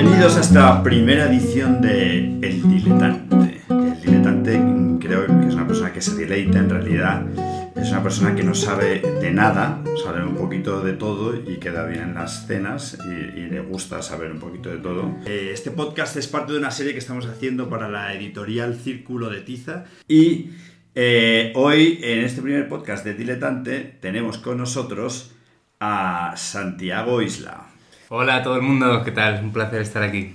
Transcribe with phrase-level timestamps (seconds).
[0.00, 3.62] Bienvenidos a esta primera edición de El Diletante.
[3.68, 4.62] El diletante
[5.00, 7.26] creo que es una persona que se deleita en realidad.
[7.74, 11.84] Es una persona que no sabe de nada, sabe un poquito de todo y queda
[11.84, 15.16] bien en las cenas y, y le gusta saber un poquito de todo.
[15.26, 19.30] Eh, Este podcast es parte de una serie que estamos haciendo para la editorial Círculo
[19.30, 20.50] de Tiza y
[20.94, 25.32] eh, hoy en este primer podcast de Diletante tenemos con nosotros
[25.80, 27.64] a Santiago Isla.
[28.10, 29.42] Hola a todo el mundo, ¿qué tal?
[29.44, 30.32] Un placer estar aquí.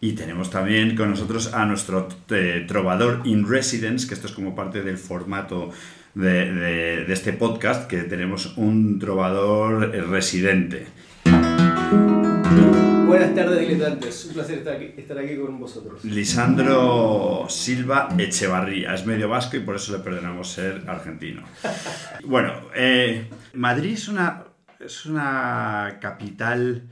[0.00, 4.54] Y tenemos también con nosotros a nuestro eh, trovador in residence, que esto es como
[4.54, 5.70] parte del formato
[6.14, 10.86] de, de- de este podcast, que tenemos un trovador eh, residente.
[13.06, 14.24] Buenas tardes, diletantes.
[14.26, 16.04] Un placer estar aquí, estar aquí con vosotros.
[16.04, 18.94] Lisandro Silva Echevarría.
[18.94, 21.42] Es medio vasco y por eso le perdonamos ser argentino.
[22.26, 24.44] Bueno, eh, Madrid es una,
[24.80, 26.84] es una capital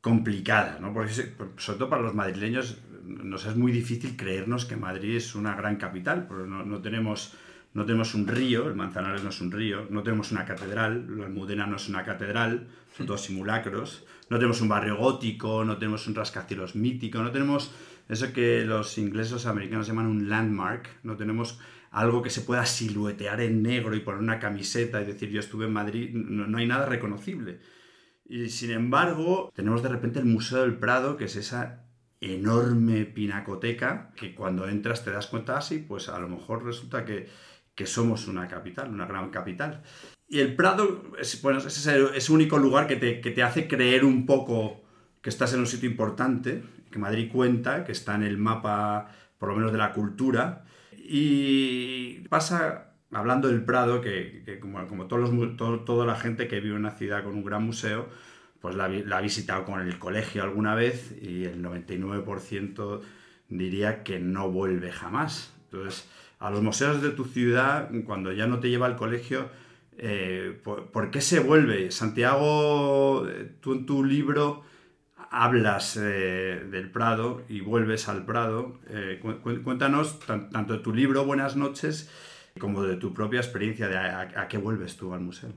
[0.00, 0.92] complicada, ¿no?
[0.92, 5.54] Porque sobre todo para los madrileños nos es muy difícil creernos que Madrid es una
[5.54, 7.34] gran capital, porque no, no tenemos,
[7.74, 11.26] no tenemos un río, el Manzanares no es un río, no tenemos una catedral, la
[11.26, 16.06] Almudena no es una catedral, son todos simulacros, no tenemos un barrio gótico, no tenemos
[16.06, 17.72] un rascacielos mítico, no tenemos
[18.08, 22.64] eso que los ingleses los americanos llaman un landmark, no tenemos algo que se pueda
[22.66, 26.58] siluetear en negro y poner una camiseta y decir yo estuve en Madrid, no, no
[26.58, 27.58] hay nada reconocible.
[28.30, 31.82] Y sin embargo, tenemos de repente el Museo del Prado, que es esa
[32.20, 37.28] enorme pinacoteca que cuando entras te das cuenta así, pues a lo mejor resulta que,
[37.74, 39.82] que somos una capital, una gran capital.
[40.28, 43.66] Y el Prado es, bueno, es ese, ese único lugar que te, que te hace
[43.66, 44.80] creer un poco
[45.22, 49.08] que estás en un sitio importante, que Madrid cuenta, que está en el mapa
[49.38, 50.66] por lo menos de la cultura.
[50.96, 56.60] Y pasa, hablando del Prado, que, como, como todos los todo- toda la gente que
[56.60, 58.08] vive en una ciudad con un gran museo,
[58.60, 63.00] pues la, ha visitado con el colegio alguna vez y el 99%
[63.48, 65.54] diría que no vuelve jamás.
[65.64, 69.48] Entonces, a los museos de tu ciudad, cuando ya no te lleva al colegio,
[69.98, 71.90] eh, ¿por, qué se vuelve?
[71.90, 74.62] Santiago, eh, tú en tu libro
[75.30, 78.78] hablas eh, del Prado y vuelves al Prado.
[78.88, 82.10] Eh, cu- cu- cuéntanos tan- tanto de tu libro Buenas noches
[82.58, 85.50] como de tu propia experiencia de a, a- qué vuelves tú al museo.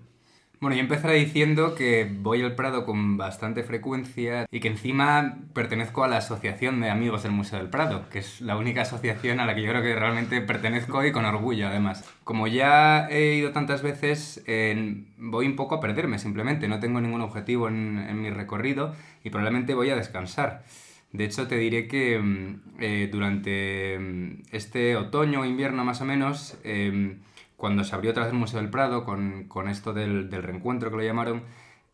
[0.60, 6.06] Bueno, yo empezaré diciendo que voy al Prado con bastante frecuencia y que encima pertenezco
[6.06, 9.46] a la Asociación de Amigos del Museo del Prado, que es la única asociación a
[9.46, 12.10] la que yo creo que realmente pertenezco y con orgullo además.
[12.24, 17.02] Como ya he ido tantas veces, eh, voy un poco a perderme simplemente, no tengo
[17.02, 20.64] ningún objetivo en, en mi recorrido y probablemente voy a descansar.
[21.14, 26.06] De hecho, te diré que mm, eh, durante mm, este otoño o invierno más o
[26.06, 27.22] menos, em,
[27.56, 30.90] cuando se abrió otra vez el Museo del Prado con, con esto del, del reencuentro
[30.92, 31.44] que lo llamaron,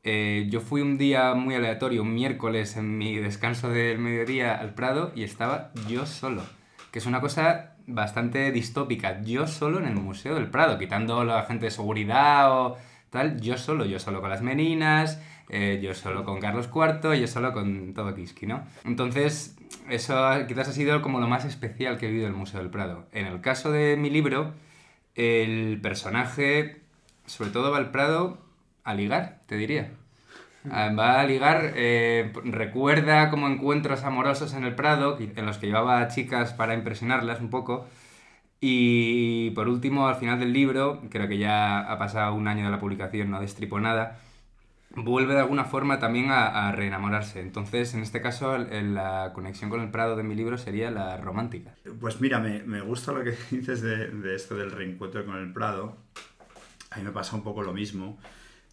[0.03, 4.73] eh, yo fui un día muy aleatorio, un miércoles en mi descanso del mediodía al
[4.73, 6.43] Prado y estaba yo solo,
[6.91, 11.43] que es una cosa bastante distópica, yo solo en el Museo del Prado, quitando la
[11.43, 12.77] gente de seguridad o
[13.09, 17.27] tal, yo solo, yo solo con las meninas, eh, yo solo con Carlos IV, yo
[17.27, 18.63] solo con todo Kiski, ¿no?
[18.85, 19.57] Entonces,
[19.89, 22.69] eso quizás ha sido como lo más especial que he vivido en el Museo del
[22.69, 23.07] Prado.
[23.11, 24.53] En el caso de mi libro,
[25.15, 26.81] el personaje,
[27.25, 28.37] sobre todo va al Prado
[28.83, 29.91] a ligar, te diría.
[30.69, 35.67] Ah, Va a ligar, eh, recuerda como encuentros amorosos en el Prado, en los que
[35.67, 37.87] llevaba chicas para impresionarlas un poco.
[38.61, 42.71] Y por último, al final del libro, creo que ya ha pasado un año de
[42.71, 44.19] la publicación, no destripo nada,
[44.95, 47.41] vuelve de alguna forma también a, a reenamorarse.
[47.41, 51.75] Entonces, en este caso, la conexión con el Prado de mi libro sería la romántica.
[51.99, 55.53] Pues mira, me, me gusta lo que dices de, de esto del reencuentro con el
[55.53, 55.97] Prado.
[56.91, 58.19] A mí me pasa un poco lo mismo.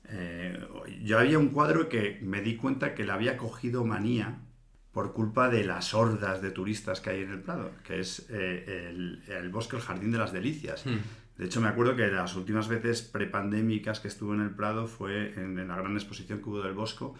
[0.08, 0.58] Eh,
[1.02, 4.38] yo había un cuadro que me di cuenta que le había cogido manía
[4.92, 8.88] por culpa de las hordas de turistas que hay en el Prado, que es eh,
[8.88, 10.84] el, el bosque, el jardín de las delicias.
[11.38, 15.34] De hecho, me acuerdo que las últimas veces prepandémicas que estuve en el Prado fue
[15.36, 17.14] en, en la gran exposición que hubo del Bosco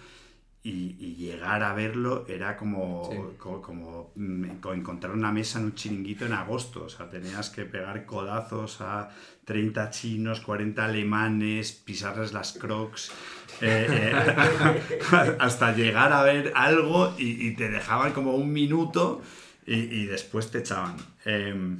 [0.62, 3.19] y, y llegar a verlo era como, Sí.
[3.38, 6.85] co- como, mm, co- encontrar una mesa en un chiringuito en agosto.
[6.85, 9.11] O sea, tenías que pegar codazos a
[9.44, 13.12] 30 chinos, 40 alemanes, pisarles las crocs,
[13.61, 14.12] eh, eh,
[15.38, 19.23] hasta llegar a ver algo y, y te dejaban como un minuto
[19.67, 20.96] y, y después te echaban.
[21.25, 21.79] Em,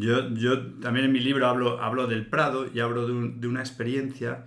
[0.00, 3.48] yo, yo también en mi libro hablo, hablo del Prado y hablo de, un- de
[3.48, 4.46] una experiencia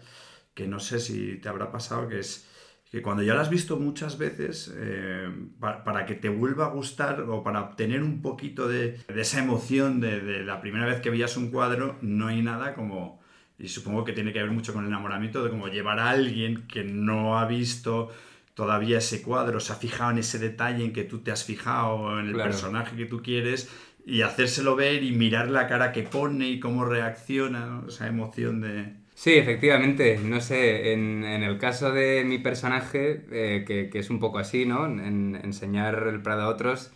[0.54, 2.48] que no sé si te habrá pasado, que es
[2.90, 5.30] que cuando ya lo has visto muchas veces, eh,
[5.60, 9.40] pa- para que te vuelva a gustar o para obtener un poquito de, de esa
[9.40, 13.20] emoción de, de la primera vez que veías un cuadro, no hay nada como,
[13.60, 16.66] y supongo que tiene que ver mucho con el enamoramiento, de como llevar a alguien
[16.68, 18.10] que no ha visto
[18.54, 22.20] todavía ese cuadro, se ha fijado en ese detalle en que tú te has fijado,
[22.20, 22.50] en el Claro.
[22.50, 23.70] personaje que tú quieres,
[24.08, 27.90] y hacérselo ver y mirar la cara que pone y cómo reacciona, ¿no?
[27.90, 28.94] esa emoción de...
[29.14, 30.18] Sí, efectivamente.
[30.24, 34.40] No sé, en, en el caso de mi personaje, eh, que, que es un poco
[34.40, 34.86] así, ¿no?
[34.86, 36.92] En enseñar el Prado a otros,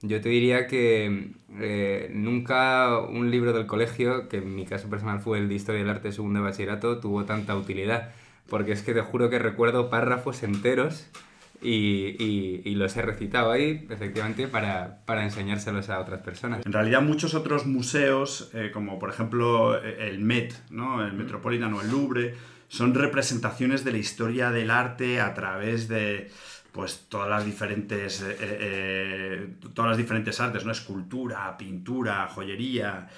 [0.00, 5.20] yo te diría que eh, nunca un libro del colegio, que en mi caso personal
[5.20, 8.10] fue el de Historia del Arte segundo de bachillerato, tuvo tanta utilidad.
[8.48, 11.10] Porque es que te juro que recuerdo párrafos enteros
[11.60, 16.64] y, y- y los he recitado ahí, efectivamente, para, para enseñárselos a otras personas.
[16.64, 21.04] En realidad muchos otros museos, eh, como por ejemplo el Met, ¿no?
[21.04, 22.34] el Metropolitan o el Louvre,
[22.68, 26.30] son representaciones de la historia del arte a través de
[26.72, 30.70] pues todas las diferentes eh, eh, todas las diferentes artes, ¿no?
[30.72, 33.08] Escultura, pintura, joyería,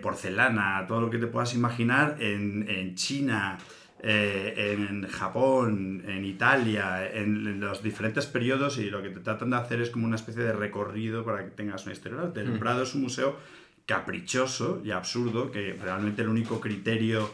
[0.00, 3.58] porcelana, todo lo que te puedas imaginar en, en China,
[4.06, 9.48] eh, en Japón, en Italia, en, en los diferentes periodos y lo que te tratan
[9.50, 12.18] de hacer es como una especie de recorrido para que tengas una historia.
[12.34, 12.58] El Mm.
[12.58, 13.38] Prado es un museo
[13.86, 17.30] caprichoso y absurdo que realmente el único criterio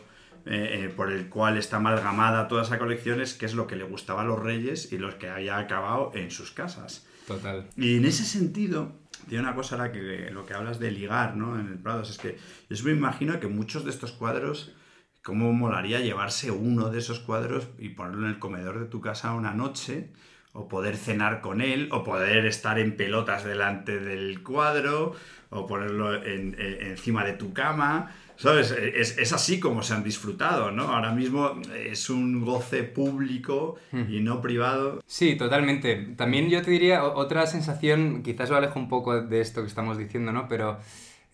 [0.47, 3.77] eh, eh, por el cual está amalgamada toda esa colección es qué es lo que
[3.77, 7.07] le gustaba a los reyes y los que había acabado en sus casas.
[7.27, 7.67] Total.
[7.77, 8.93] Y en ese sentido,
[9.29, 11.59] tiene una cosa la que, lo que hablas de ligar ¿no?
[11.61, 12.39] en el Prado, es que
[12.69, 14.73] yo me imagino que muchos de estos cuadros,
[15.23, 19.35] cómo molaría llevarse uno de esos cuadros y ponerlo en el comedor de tu casa
[19.35, 20.09] una noche,
[20.53, 25.15] o poder cenar con él, o poder estar en pelotas delante del cuadro,
[25.51, 28.13] o ponerlo en- en- encima de tu cama.
[28.37, 28.71] ¿Sabes?
[28.71, 30.85] Es, es así como se han disfrutado, ¿no?
[30.95, 35.03] Ahora mismo es un goce público y no privado.
[35.07, 36.15] Sí, totalmente.
[36.17, 39.99] También yo te diría otra sensación, quizás lo alejo un poco de esto que estamos
[39.99, 40.49] diciendo, ¿no?
[40.49, 40.79] Pero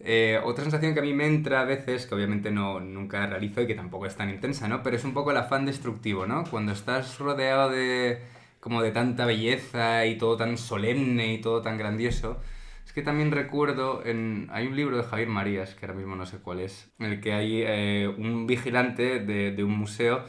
[0.01, 3.63] eh, otra sensación que a mí me entra a veces, que obviamente no, nunca realizo
[3.63, 4.83] y que tampoco es tan intensa, ¿no?
[4.83, 6.45] Pero es un poco el afán destructivo, ¿no?
[6.51, 8.21] Cuando estás rodeado de
[8.61, 12.41] como de tanta belleza y todo tan solemne y todo tan grandioso.
[12.85, 16.27] Es que también recuerdo, en, hay un libro de Javier Marías, que ahora mismo no
[16.27, 20.25] sé cuál es, en el que hay eh, un vigilante de, de un museo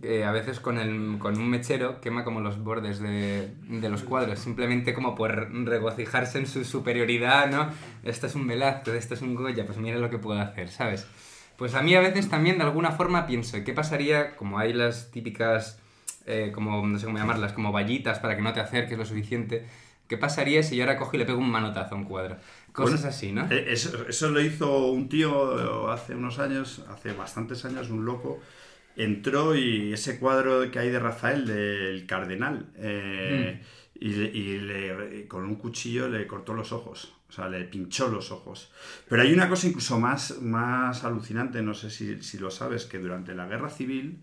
[0.00, 4.02] que a veces con, el, con un mechero quema como los bordes de, de los
[4.02, 7.68] cuadros, simplemente como por regocijarse en su superioridad, ¿no?
[8.02, 11.06] Esto es un Velázquez, esto es un Goya, pues mira lo que puedo hacer, ¿sabes?
[11.56, 15.10] Pues a mí a veces también de alguna forma pienso, ¿qué pasaría, como hay las
[15.10, 15.78] típicas,
[16.26, 19.66] eh, como, no sé cómo llamarlas, como vallitas para que no te acerques lo suficiente,
[20.08, 22.38] ¿qué pasaría si yo ahora cojo y le pego un manotazo a un cuadro?
[22.72, 23.46] Cosas Bueno, así, ¿no?
[23.50, 28.40] Eh, Eso, eso lo hizo un tío hace unos años, hace bastantes años, un loco.
[28.96, 33.60] Entró y ese cuadro que hay de Rafael, del Cardenal, eh,
[33.98, 37.64] y, le- y le- y con un cuchillo le cortó los ojos, o sea, le
[37.64, 38.70] pinchó los ojos.
[39.08, 42.98] Pero hay una cosa incluso más, más alucinante, no sé si, si lo sabes, que
[42.98, 44.18] durante la Guerra Civil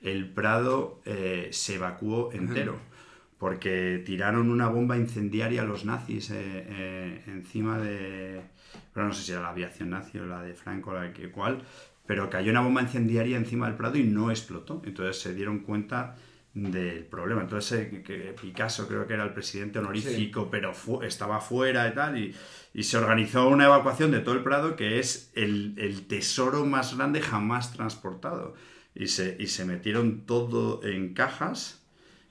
[0.00, 2.78] el Prado eh, se evacuó entero
[3.38, 8.40] porque tiraron una bomba incendiaria los nazis eh, encima de...
[8.92, 11.62] Pero no sé si era la aviación nazi o la de Franco la que cuál,
[12.06, 14.82] pero cayó una bomba incendiaria encima del Prado y no explotó.
[14.84, 16.16] Entonces se dieron cuenta
[16.52, 17.42] del problema.
[17.42, 22.18] Entonces eh, Picasso creo que era el presidente honorífico, pero fu- estaba fuera y tal,
[22.18, 22.34] y,
[22.74, 26.96] y se organizó una evacuación de todo el Prado que es el, el tesoro más
[26.96, 28.54] grande jamás transportado.
[28.94, 31.84] Y se, y se metieron todo en cajas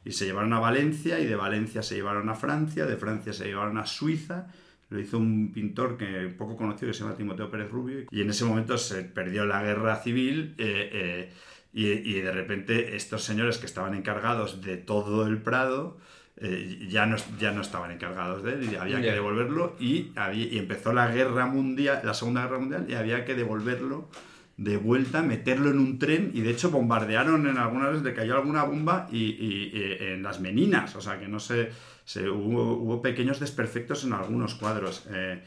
[0.06, 3.46] y se llevaron a Valencia y de Valencia se llevaron a Francia, de Francia se
[3.46, 4.48] llevaron a Suiza.
[4.94, 6.06] Lo hizo un pintor que
[6.38, 9.64] poco conocido que se llama Timoteo Pérez Rubio y en ese momento se perdió la
[9.64, 11.32] guerra civil eh, eh,
[11.74, 15.98] y, y de repente estos señores que estaban encargados de todo el Prado
[16.38, 20.46] eh, ya, no, ya no estaban encargados de él y había que devolverlo y, había-
[20.46, 24.10] y empezó la guerra mundial, la segunda guerra mundial y había que devolverlo
[24.58, 28.36] de vuelta, meterlo en un tren y de hecho bombardearon en algunas veces, le cayó
[28.36, 31.72] alguna bomba y, y- y en las meninas, o sea que no sé,
[32.06, 35.06] se, hubo, pequeños desperfectos en algunos cuadros.
[35.12, 35.44] Eh,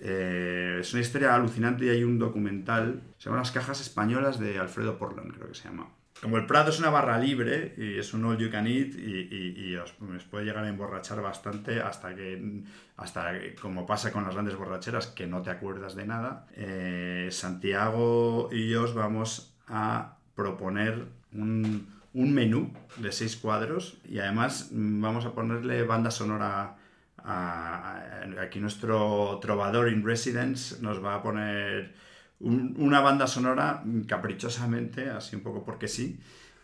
[0.00, 4.58] eh, es una historia alucinante y hay un documental, se llama Las cajas españolas de
[4.58, 5.88] Alfredo Portland, creo que se llama.
[6.20, 9.28] Como el Prado es una barra libre y es un all you can eat y,
[9.70, 9.92] y- os,
[10.30, 12.62] puede llegar a emborrachar bastante hasta que,
[12.96, 18.48] hasta como pasa con las grandes borracheras, que no te acuerdas de nada, eh, Santiago
[18.50, 21.86] y yo os vamos a proponer un,
[22.22, 26.76] un menú de seis cuadros y además mm, vamos a ponerle banda sonora
[27.18, 28.00] a-
[28.40, 31.94] aquí nuestro trovador in residence nos va a poner
[32.40, 36.18] un- una banda sonora caprichosamente, así un poco porque sí.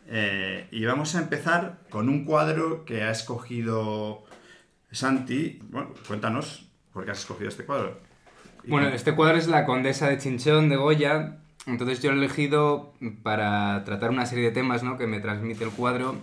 [0.09, 4.25] Eh, y vamos a empezar con un cuadro que ha escogido
[4.91, 5.61] Santi.
[5.71, 7.99] Bueno, cuéntanos por qué has escogido este cuadro.
[8.67, 11.39] Bueno, este cuadro es la Condesa de Chinchón de Goya.
[11.67, 12.93] Entonces yo lo he elegido
[13.23, 14.99] para tratar una serie de temas ¿no?
[14.99, 16.17] que me transmite el cuadro.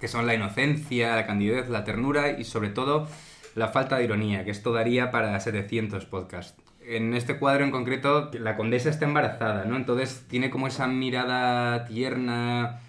[0.00, 3.08] que son la inocencia, la candidez, la ternura y sobre todo
[3.54, 6.62] la falta de ironía, que esto daría para 700 podcasts.
[6.86, 9.76] En este cuadro en concreto, la condesa está embarazada, ¿no?
[9.76, 12.80] Entonces tiene como esa mirada tierna,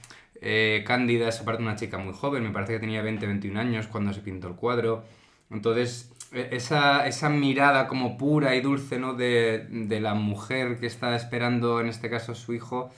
[0.41, 3.87] eh, cándida, es aparte una chica muy joven, me parece que tenía 20, 21 años
[3.87, 5.03] cuando se pintó el cuadro.
[5.49, 9.13] Entonces, esa, esa mirada como pura y dulce, ¿no?
[9.13, 12.91] De, de la mujer que está esperando, en este caso, su hijo,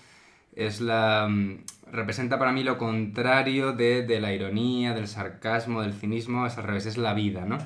[0.56, 1.28] es la...
[1.30, 6.58] mm, representa para mí lo contrario de, de la ironía, del sarcasmo, del cinismo, es
[6.58, 7.58] al revés, es la vida, ¿no?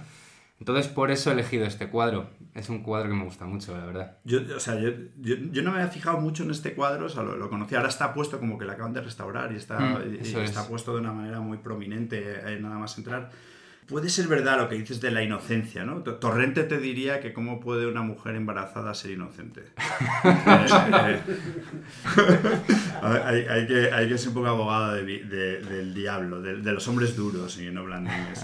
[0.59, 2.29] Entonces, por eso he elegido este cuadro.
[2.53, 4.17] Es un cuadro que me gusta mucho, la verdad.
[4.23, 7.09] Yo, o sea, yo, yo, yo no me había fijado mucho en este cuadro, o
[7.09, 9.79] sea, lo, lo conocí, ahora está puesto como que lo acaban de restaurar y está,
[9.79, 10.51] Mm, y- y eso es.
[10.51, 13.31] está puesto de una manera muy prominente, eh, nada más entrar.
[13.87, 16.01] Puede ser verdad lo que dices de la inocencia, ¿no?
[16.01, 19.63] To- Torrente te diría que cómo puede una mujer embarazada ser inocente.
[20.25, 20.67] Eh,
[21.07, 21.21] eh,
[23.01, 26.71] hay, hay que, hay que ser un poco abogado de de- del diablo, de, de
[26.71, 28.43] los hombres duros y no blandines.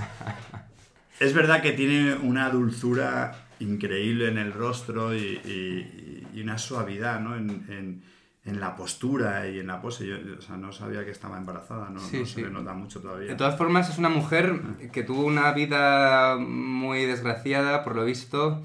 [1.20, 7.20] Es verdad que tiene una dulzura increíble en el rostro y, y- y una suavidad
[7.20, 7.36] ¿no?
[7.36, 8.04] en, en-
[8.44, 10.08] en la postura y en la pose.
[10.08, 12.34] Yo, o sea, no sabía que estaba embarazada, no, Sí, no sí.
[12.36, 13.30] se le nota mucho todavía.
[13.30, 14.60] De todas formas, es una mujer
[14.92, 18.64] que tuvo una vida muy desgraciada, por lo visto,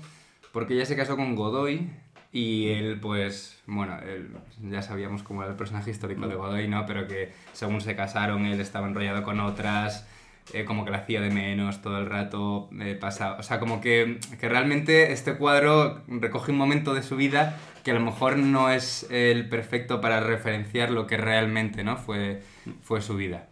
[0.53, 1.91] porque ella se casó con Godoy
[2.33, 4.31] y él, pues, bueno, él,
[4.63, 6.87] ya sabíamos cómo era el personaje histórico de Godoy, ¿no?
[6.87, 10.07] Pero que según se casaron, él estaba enrollado con otras,
[10.53, 14.19] eh, como que la hacía de menos todo el rato, eh, o sea, como que,
[14.41, 18.71] que realmente este cuadro recoge un momento de su vida que a lo mejor no
[18.71, 21.97] es el perfecto para referenciar lo que realmente, ¿no?
[21.97, 22.43] Fue,
[22.83, 23.49] fue su vida.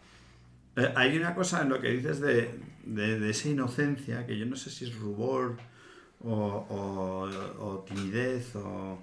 [0.75, 2.49] Eh, hay una cosa en lo que dices de,
[2.85, 5.57] de- de esa inocencia, que yo no sé si es rubor
[6.23, 6.31] o,
[6.69, 8.99] o- o timidez o...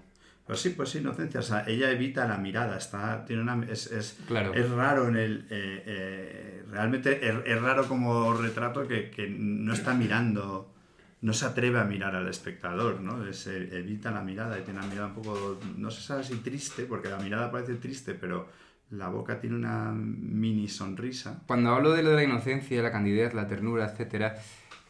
[0.46, 1.40] Pero sí, pues sí, inocencia.
[1.40, 4.52] O sea, ella evita la mirada, está, tiene una, es, es, Claro.
[4.54, 5.46] es raro en el...
[5.50, 10.72] eh, eh, realmente es, es raro como retrato que, que no está mirando,
[11.20, 13.24] no se atreve a mirar al espectador, ¿no?
[13.26, 16.34] Es, eh, evita la mirada y tiene una mirada un poco, no sé sabe si
[16.36, 18.48] triste, porque la mirada parece triste, pero
[18.90, 21.42] la boca tiene una mini sonrisa.
[21.46, 24.32] Cuando hablo de lo de la inocencia, la candidez, la ternura, etc.,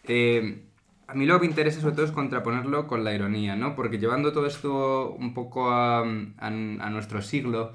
[0.05, 0.63] eh,
[1.13, 3.77] a mí lo que me interesa sobre todo es contraponerlo con la ironía, ¿no?
[3.77, 6.05] Porque llevando todo esto un poco a, a-
[6.47, 7.73] a nuestro siglo,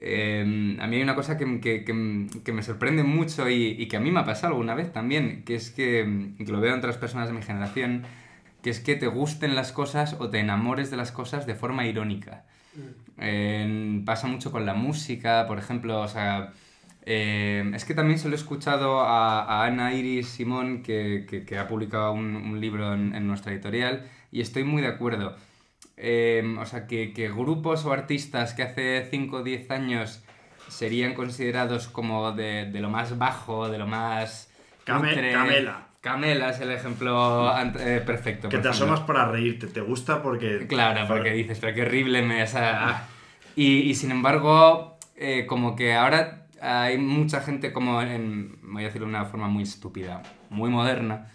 [0.00, 3.86] eh, a mí hay una cosa que, que- que- que me sorprende mucho y, y
[3.88, 6.72] que a mí me ha pasado alguna vez también, que es que, que lo veo
[6.72, 8.04] en otras personas de mi generación,
[8.62, 11.86] que es que te gusten las cosas o te enamores de las cosas de forma
[11.86, 12.44] irónica.
[13.18, 16.52] Eh, pasa mucho con la música, por ejemplo, o sea,
[17.06, 21.44] eh, es que también se lo he escuchado a, a Ana Iris Simón, que, que-
[21.44, 25.36] que ha publicado un, un libro en, en nuestra editorial, y estoy muy de acuerdo.
[25.96, 30.22] Eh, o sea, que, que grupos o artistas que hace 5 o 10 años
[30.68, 34.50] serían considerados como de, de lo más bajo, de lo más...
[34.84, 35.32] Came-.
[35.32, 35.86] Camela.
[36.00, 38.48] Camela es el ejemplo eh, perfecto.
[38.48, 38.70] Que te ejemplo.
[38.70, 40.66] asomas para reírte, te gusta porque...
[40.66, 42.42] Claro, porque dices, pero qué horrible me...
[42.42, 43.02] o sea, ah.
[43.54, 48.86] y, y sin embargo, eh, como que ahora hay mucha gente como en, voy a
[48.86, 51.28] decirlo de una forma muy estúpida, muy moderna,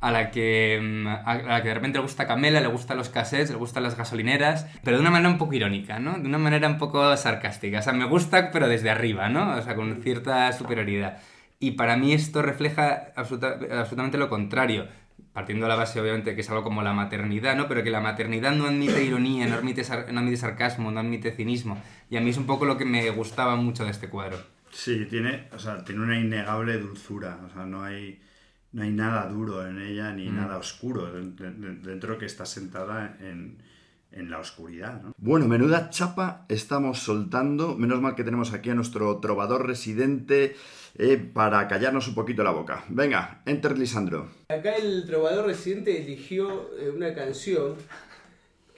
[0.00, 3.08] a la que, mm, a la que de repente le gusta Camela, le gustan los
[3.08, 6.18] cassettes, le gustan las gasolineras, pero de una manera un poco irónica, ¿no?
[6.18, 7.80] De una manera un poco sarcástica.
[7.80, 9.56] O sea, me gusta, pero desde arriba, ¿no?
[9.56, 11.18] O sea, con cierta superioridad.
[11.58, 14.86] Y para mí esto refleja absoluta- absolutamente lo contrario.
[15.32, 17.66] Partiendo de la base, obviamente, que es algo como la maternidad, ¿no?
[17.68, 19.82] Pero que la maternidad no admite ironía, no admite,
[20.12, 21.76] no admite sarcasmo, no admite cinismo.
[22.08, 24.38] Y a mí es un poco lo que me gustaba mucho de este cuadro.
[24.72, 28.20] Sí, tiene, o sea, tiene una innegable dulzura, o sea, no hay,
[28.72, 30.36] no hay nada duro en ella ni Mm.
[30.36, 33.58] nada oscuro de- de- de- dentro que está sentada en,
[34.12, 35.02] en la oscuridad.
[35.02, 35.12] ¿no?
[35.18, 40.56] Bueno, menuda chapa estamos soltando, menos mal que tenemos aquí a nuestro trovador residente
[41.00, 42.84] eh, para callarnos un poquito la boca.
[42.88, 44.30] Venga, enter Lisandro.
[44.48, 47.74] Acá el trovador residente eligió eh, una canción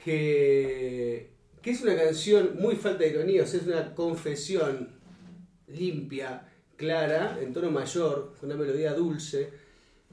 [0.05, 1.31] que,
[1.63, 5.00] que es una canción muy falta de ironía, o sea, es una confesión
[5.77, 6.43] limpia,
[6.77, 9.51] clara, en tono mayor, con una melodía dulce,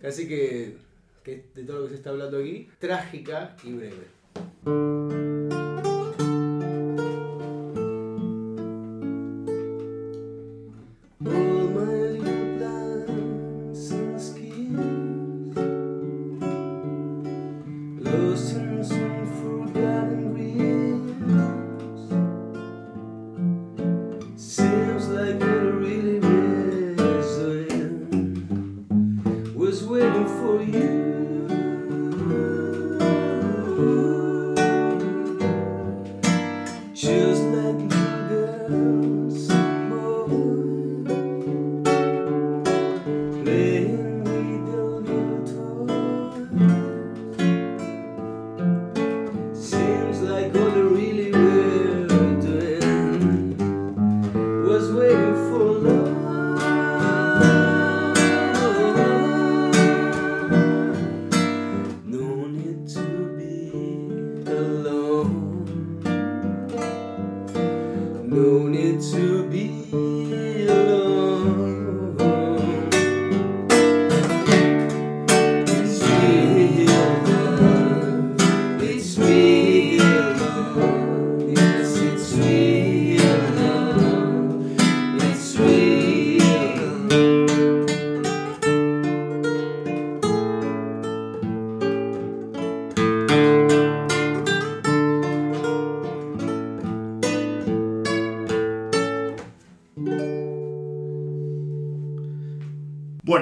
[0.01, 0.77] casi que,
[1.23, 5.66] que de todo lo que se está hablando aquí, trágica y breve.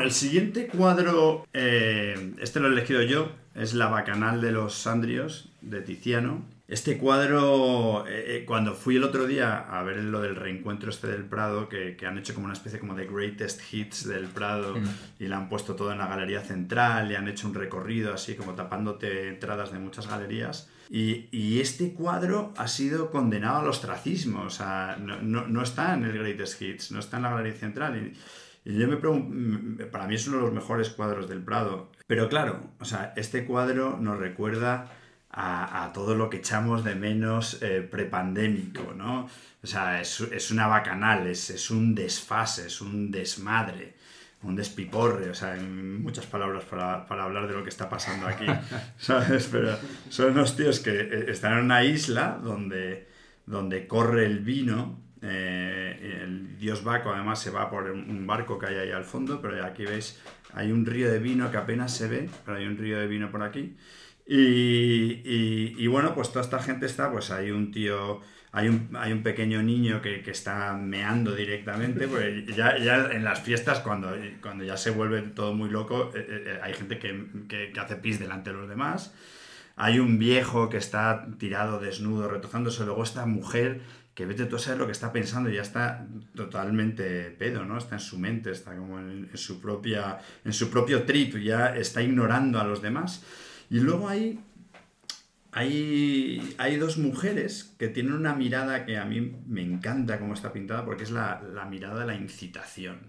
[0.05, 5.49] El siguiente cuadro, eh, este lo he elegido yo, es La Bacanal de los Sandrios,
[5.61, 6.45] de Tiziano.
[6.67, 11.07] Este cuadro, eh, eh, cuando fui el otro día a ver lo del reencuentro este
[11.07, 14.75] del Prado, que, que han hecho como una especie como de greatest hits del Prado
[14.75, 14.85] Mm.
[15.23, 18.33] y le han puesto todo en la galería central y han hecho un recorrido así
[18.35, 20.67] como tapándote entradas de muchas galerías.
[20.89, 25.93] Y, y este cuadro ha sido condenado al ostracismo, o sea, no, no- no está
[25.93, 27.95] en el greatest hits, no está en la galería central.
[27.97, 28.13] Y
[28.73, 31.91] yo me pregunto, para mí es uno de los mejores cuadros del Prado.
[32.07, 34.91] Pero claro, o sea, este cuadro nos recuerda
[35.29, 39.29] a, a todo lo que echamos de menos eh, prepandémico, ¿no?
[39.63, 43.95] O sea, es, es una bacanal, es, es un desfase, es un desmadre,
[44.43, 48.27] un despiporre, o sea, en muchas palabras para, para hablar de lo que está pasando
[48.27, 48.45] aquí,
[48.97, 49.49] ¿sabes?
[49.51, 49.77] Pero
[50.09, 53.07] son unos tíos que eh, están en una isla donde,
[53.45, 58.67] donde corre el vino, eh, el dios Baco además se va por un barco que
[58.67, 60.21] hay ahí al fondo, pero aquí veis,
[60.53, 63.31] hay un río de vino que apenas se ve, pero hay un río de vino
[63.31, 63.75] por aquí.
[64.27, 69.23] Y, bueno, pues toda esta gente está, pues hay un tío, hay un, hay un
[69.23, 74.63] pequeño niño que, que está meando directamente, pues ya, ya en las fiestas, cuando, cuando
[74.63, 78.19] ya se vuelve todo muy loco, eh, eh, hay gente que, que- que hace pis
[78.19, 79.13] delante de los demás.
[79.77, 82.85] Hay un viejo que está tirado, desnudo, retozándose.
[82.85, 83.81] Luego esta mujer
[84.15, 87.77] que vete tú a saber lo que está pensando ya está totalmente pedo, ¿no?
[87.77, 91.75] Está en su mente, está como en, en su, propia, en su propio trip, ya
[91.75, 93.23] está ignorando a los demás.
[93.69, 94.39] Y luego hay,
[95.51, 100.53] hay, hay dos mujeres que tienen una mirada que a mí me encanta cómo está
[100.53, 102.99] pintada porque es la, la mirada de la incitación.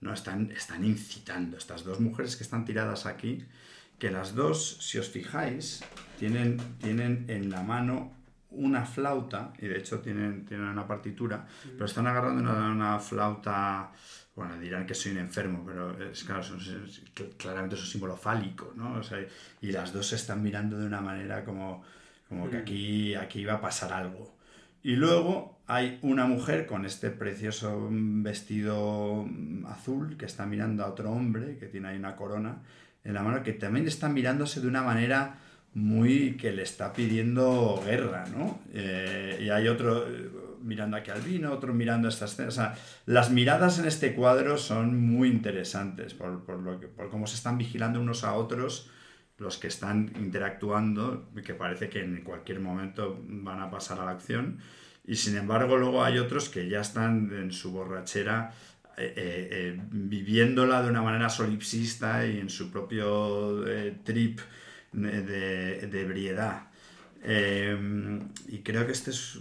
[0.00, 0.14] ¿no?
[0.14, 1.56] Están, están incitando.
[1.56, 3.44] Estas dos mujeres que están tiradas aquí,
[3.98, 5.82] que las dos, si os fijáis,
[6.20, 8.12] tienen, tienen en la mano
[8.56, 13.90] una flauta, y de hecho tienen, tienen una partitura, pero están agarrando una, una flauta,
[14.36, 17.02] bueno, dirán que soy un enfermo, pero es claro, son- es-
[17.36, 18.94] claramente es un símbolo fálico, ¿no?
[18.94, 19.18] O sea,
[19.60, 21.82] y las dos se están mirando de una manera como,
[22.28, 24.34] como que aquí, aquí va a pasar algo.
[24.82, 30.88] Y luego hay una mujer con este precioso vestido mm, azul que está mirando a
[30.88, 32.58] otro hombre que tiene ahí una corona
[33.04, 35.38] en la mano que también está mirándose de una manera
[35.74, 38.60] muy que le está pidiendo guerra, ¿no?
[38.72, 40.30] Eh, y hay otro eh,
[40.62, 42.48] mirando aquí al vino, otro mirando esta escena.
[42.48, 47.10] O sea, las miradas en este cuadro son muy interesantes por, por lo que, por
[47.10, 48.90] cómo se están vigilando unos a otros
[49.36, 54.12] los que están interactuando, que parece que en cualquier momento van a pasar a la
[54.12, 54.58] acción.
[55.04, 58.52] Y sin embargo, luego hay otros que ya están en su borrachera
[58.96, 63.64] eh, viviéndola de una manera solipsista y en su propio
[64.04, 64.38] trip
[64.94, 66.62] de, de- ebriedad.
[67.22, 69.38] Eh, y creo que este es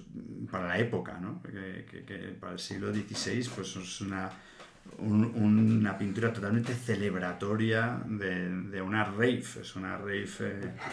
[0.52, 1.42] para la época, ¿no?
[1.44, 4.30] que, que- para el siglo XVI pues es una,
[5.00, 10.26] un- una pintura totalmente celebratoria de, de una rave, es una rave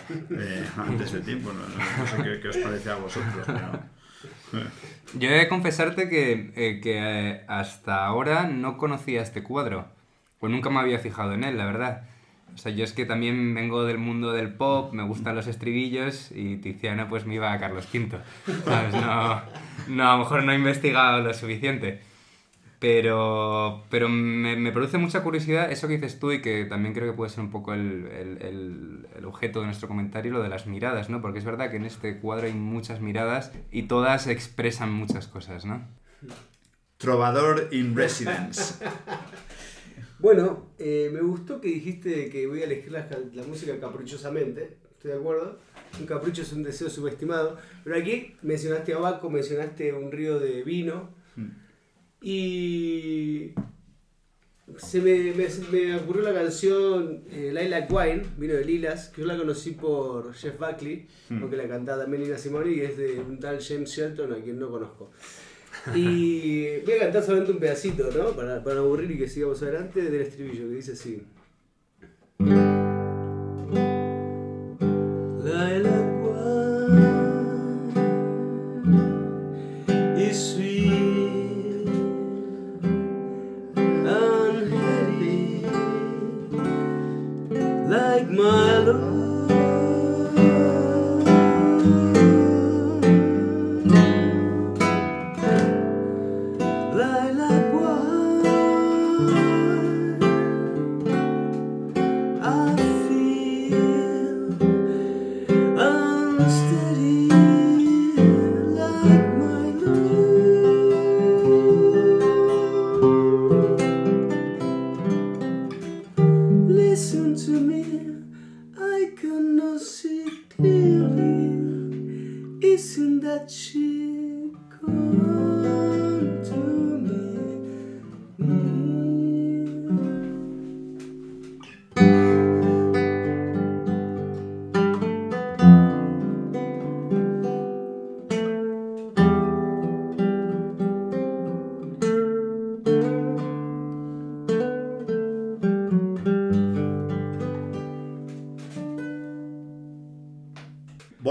[0.08, 4.00] eh, antes de tiempo, no, no- sé qué, os parece a vosotros, pero...
[5.18, 6.98] Yo he de confesarte que, eh, que
[7.30, 9.88] eh, hasta ahora no conocía este cuadro.
[10.38, 12.02] Pues nunca me había fijado en él, la verdad.
[12.54, 16.30] O sea, yo es que también vengo del mundo del pop, me gustan los estribillos
[16.32, 18.10] y Tiziano pues me iba a Carlos V.
[18.64, 18.94] ¿Sabes?
[18.94, 19.42] No,
[19.88, 22.00] no, a lo mejor no he investigado lo suficiente.
[22.78, 27.10] Pero, pero me, me produce mucha curiosidad eso que dices tú y que también creo
[27.10, 30.48] que puede ser un poco el, el- el- el objeto de nuestro comentario, lo de
[30.48, 31.20] las miradas, ¿no?
[31.20, 35.66] Porque es verdad que en este cuadro hay muchas miradas y todas expresan muchas cosas,
[35.66, 35.82] ¿no?
[36.96, 38.82] Trovador in Residence.
[40.20, 44.76] Bueno, eh, me gustó que dijiste que voy a elegir la, la música caprichosamente.
[44.92, 45.58] Estoy de acuerdo.
[45.98, 47.56] Un capricho es un deseo subestimado.
[47.84, 51.08] Pero aquí mencionaste a Baco, mencionaste un río de vino.
[52.20, 53.54] Y
[54.76, 59.26] se me, me, me ocurrió la canción eh, Lilac Wine, vino de Lilas, que yo
[59.26, 61.06] la conocí por Jeff Buckley,
[61.40, 64.58] porque la cantaba también Nina Simone y es de un tal James Shelton a quien
[64.58, 65.12] no conozco.
[65.94, 68.30] Y voy a cantar solamente un pedacito, ¿no?
[68.30, 71.22] Para, para aburrir y que sigamos adelante del estribillo que dice así.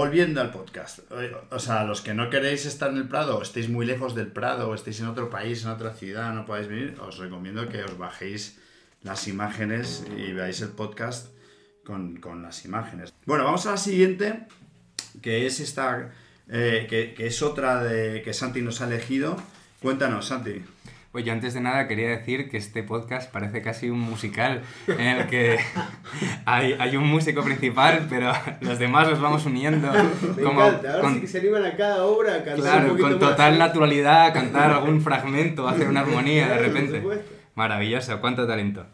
[0.00, 1.00] Volviendo al podcast.
[1.50, 4.70] O sea, los que no queréis estar en el Prado, estéis muy lejos del Prado,
[4.70, 7.98] o estéis en otro país, en otra ciudad, no podáis venir, os recomiendo que os
[7.98, 8.58] bajéis
[9.02, 11.28] las imágenes y veáis el podcast
[11.84, 13.12] con, con las imágenes.
[13.26, 14.46] Bueno, vamos a la siguiente,
[15.20, 16.10] que es esta,
[16.48, 17.86] eh, que, es otra
[18.24, 19.36] que Santi nos ha elegido.
[19.82, 20.62] Cuéntanos, Santi.
[21.12, 25.26] Oye, antes de nada quería decir que este podcast parece casi un musical en el
[25.26, 25.58] que
[26.46, 29.90] hay, hay un músico principal, pero los demás los vamos uniendo.
[30.36, 32.62] Me como encanta, ahora con- sí que se animan a cada obra a cantar un
[32.62, 33.30] Claro, poquito con más.
[33.30, 37.02] total naturalidad a cantar algún fragmento, a hacer una armonía de Claro, repente.
[37.56, 38.86] Maravilloso, cuánto talento.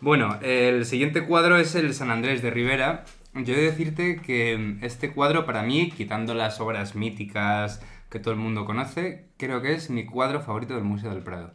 [0.00, 3.04] Bueno, el siguiente cuadro es el San Andrés de Rivera.
[3.34, 7.82] Yo he de decirte que este cuadro para mí, quitando las obras míticas
[8.14, 11.52] que todo el mundo conoce, creo que es mi cuadro favorito del Museo del Prado.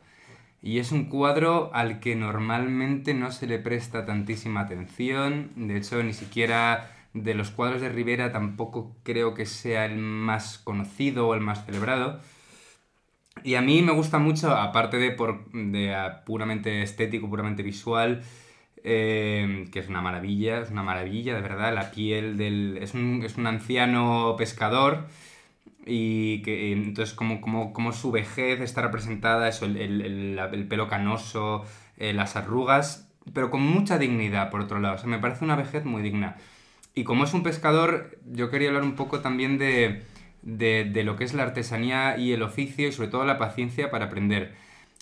[0.62, 5.52] Y es un cuadro al que normalmente no se le presta tantísima atención.
[5.56, 10.58] De hecho, ni siquiera de los cuadros de Rivera tampoco creo que sea el más
[10.58, 12.20] conocido o el más celebrado.
[13.42, 18.22] Y a mí me gusta mucho, aparte de, por, de ah, puramente estético, puramente visual,
[18.84, 22.80] eh, que es una maravilla, es una maravilla, de verdad, la piel del...
[22.82, 25.08] Es un, es un anciano pescador
[25.90, 30.68] y que entonces como, como, como su vejez está representada, eso, el, el- el- el
[30.68, 31.66] pelo canoso,
[31.98, 34.96] eh, las arrugas, pero con mucha dignidad, por otro lado.
[34.96, 36.38] O sea, me parece una vejez muy digna.
[36.96, 40.04] Y como es un pescador, yo quería hablar un poco también de,
[40.42, 43.92] de, de lo que es la artesanía y el oficio y sobre todo la paciencia
[43.92, 44.56] para aprender.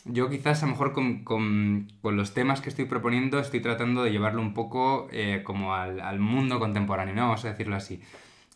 [0.06, 4.04] Yo quizás a lo mejor con, con- con los temas que estoy proponiendo estoy tratando
[4.04, 7.22] de llevarlo un poco eh, como al, al mundo contemporáneo, ¿no?
[7.24, 8.02] Vamos a decirlo así.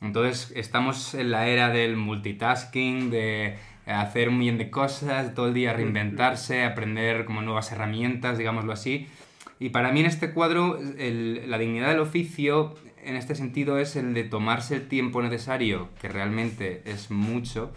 [0.02, 5.54] Entonces estamos en la era del multitasking, de hacer un millón de cosas, todo el
[5.54, 9.08] día reinventarse, aprender como nuevas herramientas, digámoslo así.
[9.60, 13.96] Y para mí en este cuadro el- la dignidad del oficio en este sentido es
[13.96, 17.72] el de tomarse el tiempo necesario, que realmente es mucho,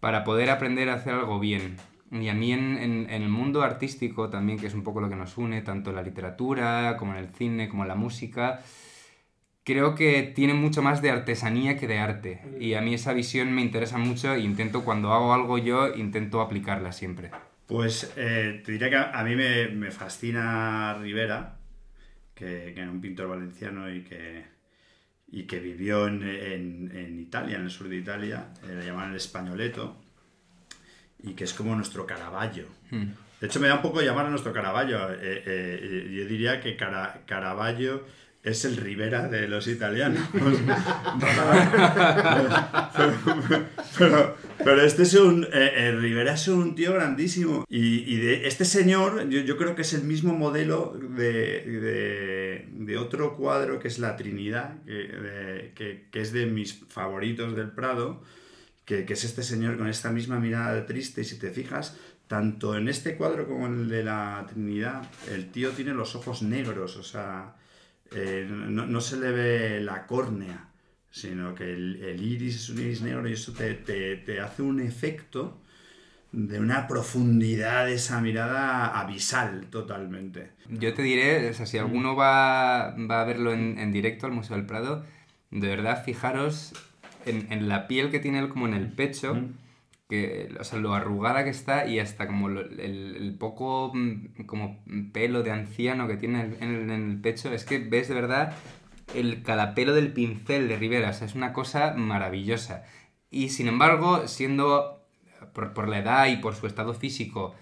[0.00, 1.76] para poder aprender a hacer algo bien.
[2.12, 5.08] Y a mí en, en- en el mundo artístico también, que es un poco lo
[5.08, 8.60] que nos une, tanto en la literatura como en el cine, como en la música,
[9.66, 12.40] creo que tiene mucho más de artesanía que de arte.
[12.60, 16.40] Y a mí esa visión me interesa mucho e intento, cuando hago algo yo, intento
[16.40, 17.32] aplicarla siempre.
[17.66, 21.56] Pues eh, te diría que a, mí me, me fascina Rivera,
[22.32, 24.44] que, que era un pintor valenciano y que,
[25.32, 29.10] y que vivió en, en- en Italia, en el sur de Italia, eh, le llamaban
[29.10, 29.96] el españoleto,
[31.24, 32.66] y que es como nuestro Caravaggio.
[32.92, 33.06] Hmm.
[33.40, 35.10] De hecho, me da un poco llamar a nuestro Caravaggio.
[35.12, 38.04] eh, eh, yo diría que Cara- Caravaggio
[38.50, 40.20] es el Rivera de los italianos.
[43.98, 45.44] pero, pero este es un.
[45.44, 47.64] eh, eh, Rivera es un tío grandísimo.
[47.68, 52.68] Y, y de este señor, yo, yo creo que es el mismo modelo de, de,
[52.72, 57.56] de otro cuadro que es La Trinidad, que, de- que- que es de mis favoritos
[57.56, 58.22] del Prado
[58.84, 61.96] que, que es este señor con esta misma mirada triste y si te fijas,
[62.28, 66.42] tanto en este cuadro como en el de la Trinidad, el tío tiene los ojos
[66.42, 67.56] negros, o sea,
[68.12, 70.68] eh, no, no se le ve la córnea,
[71.10, 74.62] sino que el, el iris es un iris negro y eso te, te- te hace
[74.62, 75.60] un efecto
[76.32, 80.50] de una profundidad de esa mirada abisal totalmente.
[80.68, 84.32] Yo te diré, o sea, si alguno va, va a verlo en, en directo al
[84.32, 85.04] Museo del Prado,
[85.50, 86.72] de verdad fijaros
[87.24, 89.38] en, en la piel que tiene él como en el pecho,
[90.08, 95.42] que, o sea, lo arrugada que está y hasta como el, poco mm, como pelo
[95.42, 98.54] de anciano que tiene en el, en el pecho, es que ves de verdad
[99.14, 102.84] el cada pelo del pincel de Rivera, o sea, es una cosa maravillosa.
[103.30, 105.06] Y sin embargo, siendo
[105.52, 107.54] por, por la edad y por su estado físico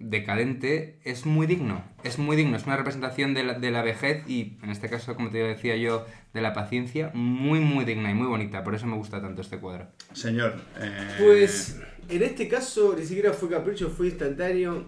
[0.00, 1.84] decadente, es muy digno.
[2.02, 2.56] Es muy digno.
[2.56, 5.76] Es una representación de la, de la vejez y, en este caso, como te decía
[5.76, 8.64] yo, de la paciencia, muy, muy digna y muy bonita.
[8.64, 9.86] Por eso me gusta tanto este cuadro.
[10.12, 14.86] Señor, eh, Pues en este caso ni siquiera fue capricho, fue instantáneo.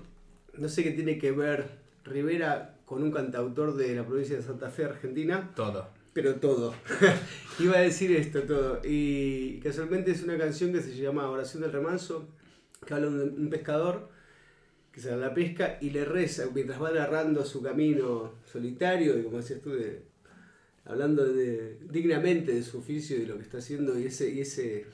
[0.58, 4.68] No sé qué tiene que ver Rivera con un cantautor de la provincia de Santa
[4.70, 5.88] Fe, Argentina, Todo.
[6.12, 6.74] pero todo.
[7.58, 8.80] Iba a decir esto todo.
[8.84, 12.28] Y casualmente es una canción que se llama Oración del Remanso,
[12.86, 14.10] que habla de un pescador
[14.92, 19.22] que sale a la pesca y le reza mientras va narrando su camino solitario y
[19.22, 20.02] como decías tú, de,
[20.84, 24.40] hablando de, dignamente de su oficio y de lo que está haciendo y ese, y
[24.40, 24.86] ese,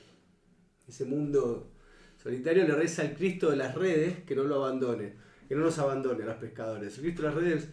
[0.87, 1.71] ese mundo
[2.17, 5.15] solitario le reza al Cristo de las redes que no lo abandone,
[5.49, 6.95] que no nos abandone a los pescadores.
[6.97, 7.69] El Cristo de las redes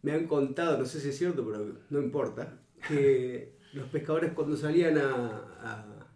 [0.00, 4.56] me han contado, no sé si es cierto, pero no importa, que los pescadores cuando
[4.56, 5.10] salían a,
[5.60, 6.08] a,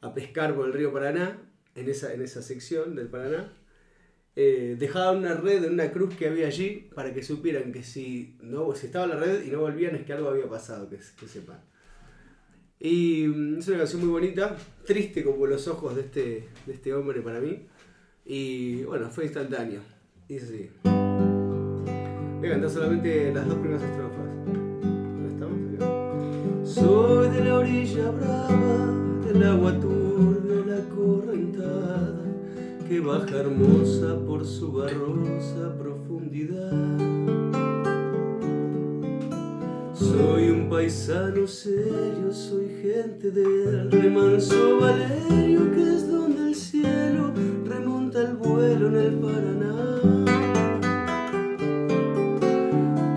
[0.00, 1.42] a pescar por el río Paraná,
[1.74, 3.52] en esa, en esa sección del Paraná,
[4.38, 4.76] eh,
[5.16, 8.86] una red en una cruz que había allí para que supieran que si, no, si
[8.86, 11.58] estaba la red y no volvían es que algo había pasado, que, sepan.
[12.78, 16.92] Y mm, es una canción muy bonita, triste como los ojos de este, de este
[16.92, 17.66] hombre para mí.
[18.26, 19.80] Y bueno, fue instantáneo.
[20.28, 20.70] Dice así.
[22.38, 24.26] Voy a cantar solamente las dos primeras estrofas.
[24.44, 26.68] ¿Dónde estamos?
[26.68, 30.05] Soy de la orilla brava, del agua correntada,
[32.88, 36.70] que baja hermosa por su barrosa profundidad.
[39.94, 47.32] Soy un paisano serio, soy gente del remanso Valerio, que es donde el cielo
[47.64, 50.00] remonta el vuelo en el Paraná.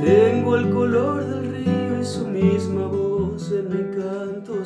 [0.04, 2.89] Tengo el color del río y su misma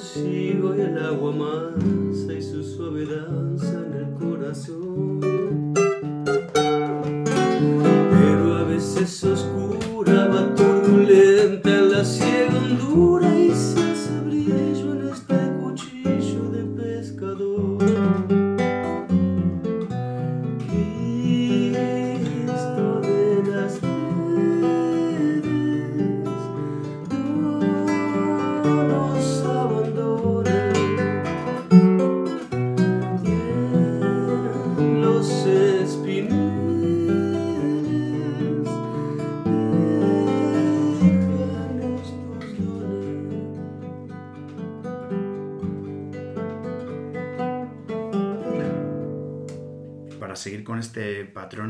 [0.04, 5.22] canto sigo y el agua mansa y su suave danza en el corazón.
[8.12, 9.63] Pero a veces oscura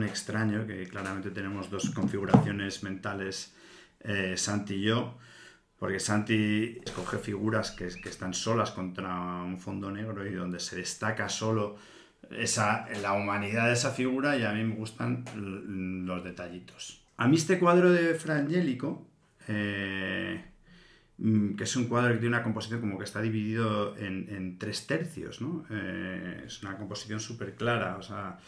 [0.03, 3.53] extraño, que claramente tenemos dos configuraciones mentales,
[3.99, 5.17] eh, Santi y yo,
[5.77, 11.27] porque Santi escoge figuras que, están solas contra un fondo negro y donde se destaca
[11.27, 11.75] solo
[12.31, 15.25] esa, la humanidad de esa figura y a mí me gustan
[16.05, 17.03] los detallitos.
[17.17, 19.05] A mí este cuadro de Fra Angelico,
[19.47, 20.43] eh,
[21.17, 24.57] mm, que es un cuadro que tiene una composición como que está dividido en, en
[24.57, 25.65] tres tercios, ¿no?
[25.69, 28.39] Eh, es una composición súper clara, o sea,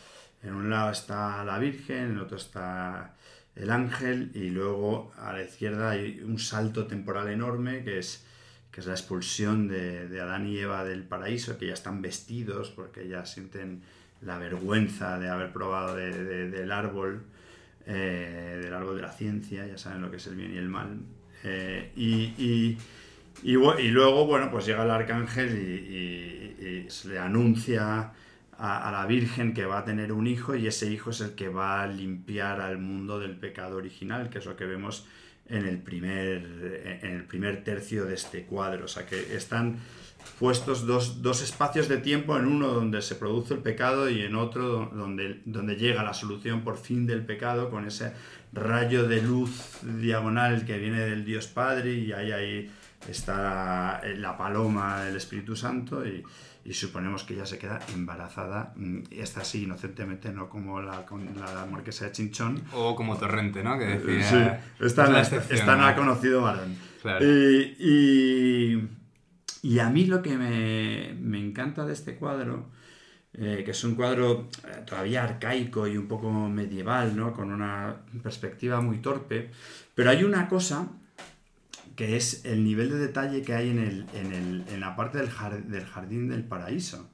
[0.44, 3.14] en un lado está la Virgen, en el otro está
[3.56, 8.26] el ángel y luego a la izquierda hay un salto temporal enorme que es,
[8.72, 13.08] que es la expulsión de, Adán y Eva del paraíso, que ya están vestidos porque
[13.08, 13.82] ya sienten
[14.22, 17.24] la vergüenza de haber probado de- de- del árbol,
[17.88, 20.68] eh, del árbol de la ciencia, ya saben lo que es el bien y el
[20.68, 21.00] mal.
[21.44, 22.78] Eh, y, y-
[23.92, 28.12] luego, bueno, pues llega el arcángel y se le anuncia
[28.58, 31.50] a, la Virgen que va a tener un hijo y ese hijo es el que
[31.50, 35.06] va a limpiar al mundo del pecado original, que es lo que vemos
[35.48, 38.86] en el primer, en el primer tercio de este cuadro.
[38.86, 39.78] O sea que están
[40.40, 44.36] puestos dos, dos espacios de tiempo, en uno donde se produce el pecado y en
[44.36, 48.12] otro do- donde, donde llega la solución por fin del pecado con ese
[48.52, 52.72] rayo de luz diagonal que viene del Dios Padre y ahí, ahí
[53.08, 56.04] está la, paloma del Espíritu Santo
[56.66, 61.06] y suponemos que ella se queda embarazada, mm, y esta sí inocentemente, no como la,
[61.06, 63.78] con la marquesa de Chinchón, O como Torrente, ¿no?
[63.78, 64.62] Que decía...
[64.80, 65.88] Sí, esta, es la no- esta no ¿no?
[65.88, 66.76] ha conocido varón.
[67.02, 67.24] Claro.
[67.26, 68.90] Y, y-
[69.62, 72.70] y a mí lo que me, me encanta de este cuadro,
[73.34, 77.34] eh, que es un cuadro eh, todavía arcaico y un poco medieval, ¿no?
[77.34, 79.52] con una perspectiva muy torpe,
[79.94, 80.88] pero hay una cosa
[81.96, 85.18] que es el nivel de detalle que hay en, el, en, el- en la parte
[85.20, 85.30] del,
[85.70, 87.10] del jardín del paraíso.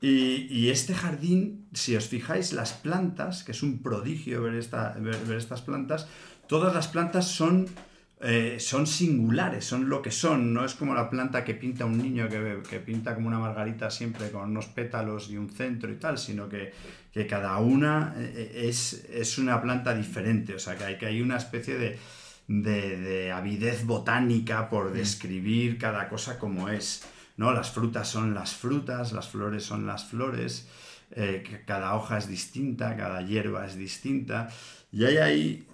[0.00, 4.94] Y, y este jardín, si os fijáis, las plantas, que es un prodigio ver, esta,
[5.00, 6.06] ver estas plantas,
[6.48, 7.66] todas las plantas son,
[8.20, 11.96] eh, son singulares, son lo que son, no es como la planta que pinta un
[11.98, 15.96] niño que, que pinta como una margarita siempre con unos pétalos y un centro y
[15.96, 16.72] tal, sino que,
[17.12, 21.22] que cada una eh, es, es una planta diferente, o sea que hay, que hay
[21.22, 21.98] una especie de,
[22.48, 27.04] de, de avidez botánica por describir cada cosa como es.
[27.36, 27.52] ¿no?
[27.52, 30.68] Las frutas son las frutas, las flores son las flores,
[31.10, 34.48] eh, cada hoja es distinta, cada hierba es distinta.
[34.92, 35.66] Y hay ahí,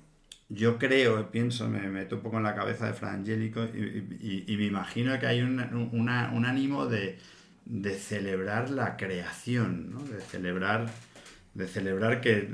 [0.48, 4.44] yo creo, pienso, me meto un poco en la cabeza de Fra Angelico y, y-
[4.52, 5.60] y me imagino que hay un,
[5.92, 7.18] una- un ánimo de,
[7.64, 10.02] de celebrar la creación, ¿no?
[10.02, 10.86] de celebrar
[11.54, 12.48] de celebrar que,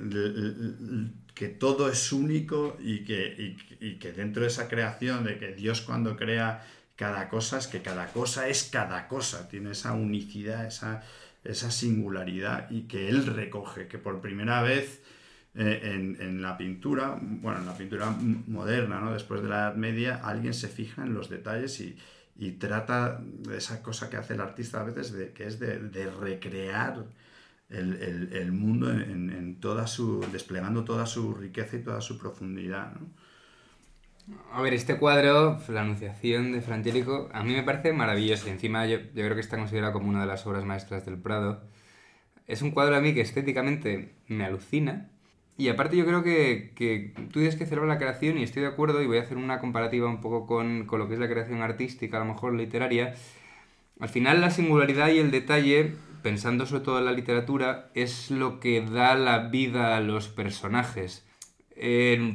[1.38, 5.82] que todo es único y que, y que dentro de esa creación, de que Dios
[5.82, 11.04] cuando crea cada cosa, es que cada cosa es cada cosa, tiene esa unicidad, esa,
[11.44, 15.00] esa singularidad y que Él recoge, que por primera vez
[15.54, 19.12] eh, en, la pintura, bueno, en la pintura moderna, ¿no?
[19.12, 21.96] después de la Edad Media, alguien se fija en los detalles y,
[22.36, 25.78] y trata de esa cosa que hace el artista a veces, de, que es de,
[25.78, 27.04] de recrear
[27.70, 32.94] el, el, mundo en, en, toda su, desplegando toda su riqueza y toda su profundidad.
[32.94, 33.08] ¿no?
[34.52, 38.48] A ver, este cuadro, La Anunciación de Frangélico, a mí me parece maravilloso.
[38.48, 41.18] Y encima yo, yo creo que está considerado como una de las obras maestras del
[41.18, 41.62] Prado.
[42.46, 45.10] Es un cuadro a mí que estéticamente me alucina.
[45.56, 48.68] Y aparte yo creo que, que tú tienes que celebrar la creación y estoy de
[48.68, 51.28] acuerdo y voy a hacer una comparativa un poco con, con lo que es la
[51.28, 53.14] creación artística, a lo mejor literaria.
[53.98, 58.60] Al final la singularidad y el detalle, pensando sobre todo en la literatura, es lo
[58.60, 61.24] que da la vida a los personajes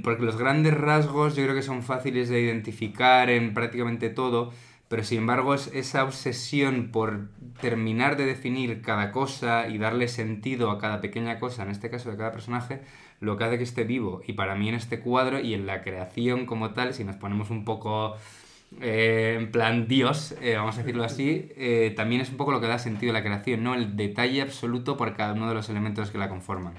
[0.04, 4.54] porque los grandes rasgos yo creo que son fáciles de identificar en prácticamente todo,
[4.88, 7.28] pero sin embargo es esa obsesión por
[7.60, 12.10] terminar de definir cada cosa y darle sentido a cada pequeña cosa, en este caso
[12.10, 12.82] de cada personaje,
[13.20, 14.22] lo que hace que esté vivo.
[14.26, 17.50] Y para mí en este cuadro y en la creación como tal, si nos ponemos
[17.50, 18.16] un poco
[18.82, 22.62] eh, en plan Dios, eh, vamos a decirlo así, eh, también es un poco lo
[22.62, 23.76] que da sentido a la creación, ¿no?
[23.76, 26.76] El detalle absoluto por cada uno de los elementos que la conforman.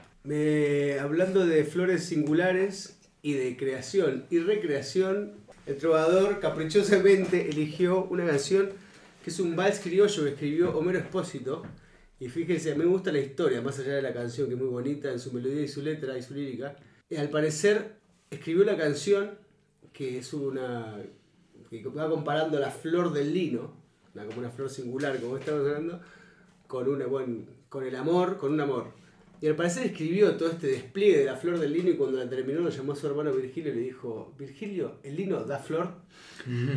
[1.00, 5.32] Hablando de flores singulares y de creación y recreación,
[5.66, 8.70] el trovador caprichosamente eligió una canción
[9.22, 11.62] que es un vals criollo que escribió Homero Espósito.
[12.20, 15.10] Y fíjense, me gusta la historia, más allá de la canción que es muy bonita
[15.10, 16.76] en su melodía y su letra y su lírica.
[17.08, 17.96] Y al parecer
[18.30, 19.38] escribió la canción
[19.94, 20.96] que es una.
[21.82, 23.72] Que va comparando la flor del lino,
[24.14, 26.00] como una flor singular, como estamos hablando,
[26.66, 29.04] con, una, bueno, con el amor, con un amor.
[29.40, 32.30] Y al parecer escribió todo este despliegue de la flor del lino y cuando la
[32.30, 35.90] terminó lo llamó a su hermano Virgilio y le dijo, Virgilio, ¿el lino da flor?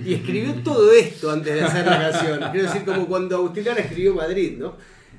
[0.06, 2.40] Y escribió todo esto antes de hacer la canción.
[2.52, 4.76] Quiero decir, como cuando Agustín Lara escribió Madrid, ¿no?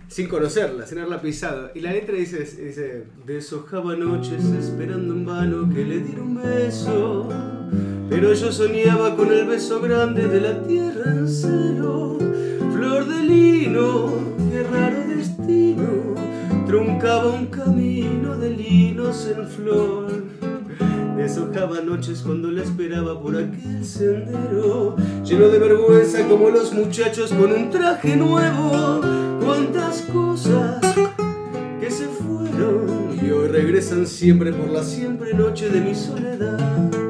[0.09, 1.71] Sin conocerla, sin haberla pisado.
[1.75, 7.58] Y la letra dice, dice, deshojaba noches esperando en vano que le diera un beso.
[8.09, 12.19] Pero yo soñaba con el beso grande de la tierra en celo.
[12.73, 14.13] Flor de lino,
[14.51, 16.09] qué raro destino
[16.69, 20.23] truncaba un camino de linos en flor.
[21.17, 24.95] Deshojaba noches cuando la esperaba por aquel sendero,
[25.25, 29.01] lleno de vergüenza como los muchachos con un traje nuevo.
[29.43, 30.79] Cuántas cosas
[31.81, 37.08] que se fueron y hoy regresan siempre por la siempre noche de mi soledad.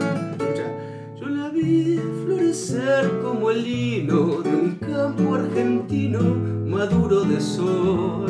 [2.48, 6.18] Florecer como el lino de un campo argentino
[6.64, 8.24] maduro de sol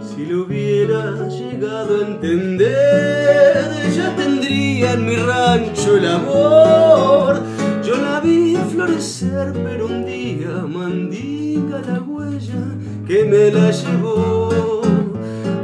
[0.00, 7.42] si lo hubiera llegado a entender, ya tendría en mi rancho el amor.
[7.84, 12.74] Yo la vi florecer, pero un día mandinga la huella
[13.06, 14.80] que me la llevó.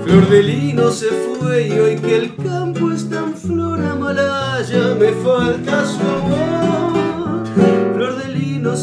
[0.05, 5.13] Flor de lino se fue y hoy que el campo está en flor amalaya me
[5.13, 6.70] falta su amor.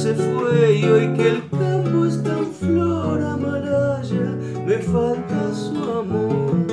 [0.07, 6.65] Se fue y hoy que el campo está en flor amalaya me falta su amor.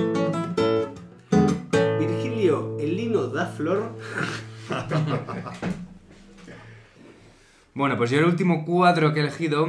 [1.98, 3.90] Virgilio, ¿el lino da flor?
[7.74, 9.68] bueno, pues yo el último cuadro que he elegido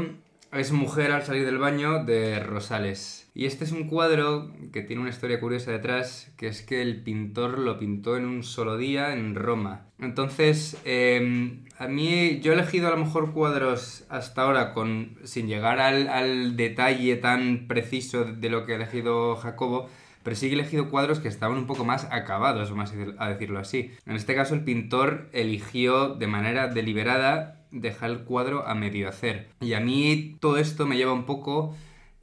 [0.51, 3.24] es Mujer al salir del baño de Rosales.
[3.37, 7.03] Y este es un cuadro que tiene una historia curiosa detrás, que es que el
[7.03, 9.87] pintor lo pintó en un solo día en Roma.
[9.99, 15.47] Entonces, em, a mí yo he elegido a lo mejor cuadros hasta ahora con, sin
[15.47, 19.89] llegar al, al detalle tan preciso de lo que ha elegido Jacobo,
[20.23, 23.59] pero sí que he elegido cuadros que estaban un poco más acabados, vamos a decirlo
[23.59, 23.91] así.
[24.05, 29.49] En este caso, el pintor eligió de manera deliberada dejar el cuadro a medio hacer.
[29.59, 31.75] Y a mí todo esto me lleva un poco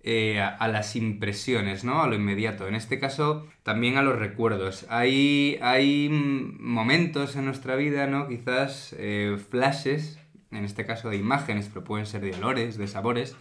[0.05, 2.03] eh, a, las impresiones, ¿no?
[2.03, 2.67] A lo inmediato.
[2.67, 4.85] En este caso, también a los recuerdos.
[4.89, 8.27] Hay, hay momentos en nuestra vida, ¿no?
[8.27, 10.19] Quizás eh, flashes,
[10.51, 13.37] en este caso de imágenes, pero pueden ser de olores, de sabores,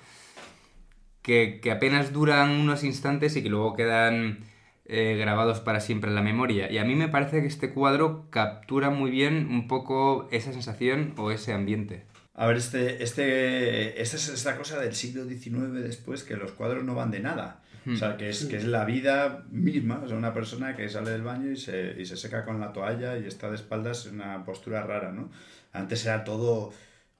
[1.23, 4.45] que, apenas duran unos instantes y que luego quedan
[4.85, 6.71] eh, grabados para siempre en la memoria.
[6.71, 11.13] Y a mí me parece que este cuadro captura muy bien un poco esa sensación
[11.17, 12.10] o ese ambiente.
[12.33, 16.83] A ver, este, este, esta es esta cosa del siglo XIX después, que los cuadros
[16.83, 17.61] no van de nada.
[17.91, 20.01] O sea, que es, que es la vida misma.
[20.03, 22.71] O sea, una persona que sale del baño y se, y se seca con la
[22.71, 25.31] toalla y está de espaldas en una postura rara, ¿no?
[25.73, 26.73] Antes era todo...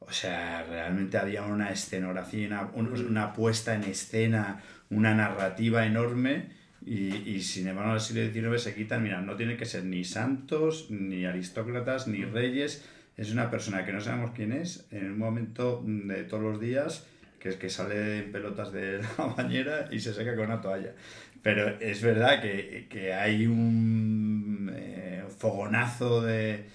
[0.04, 6.50] O sea, realmente había una escenografía, una, una puesta en escena, una narrativa enorme
[6.84, 9.84] Y, y, sin embargo en el siglo XIX se quitan, mira, no tienen que ser
[9.84, 12.84] ni santos, ni aristócratas, ni reyes,
[13.18, 17.06] es una persona que no sabemos quién es, en un momento de todos los días,
[17.40, 20.94] que es que sale en pelotas de la bañera y se seca con una toalla.
[21.42, 26.66] Pero es verdad que, que hay un eh, fogonazo de,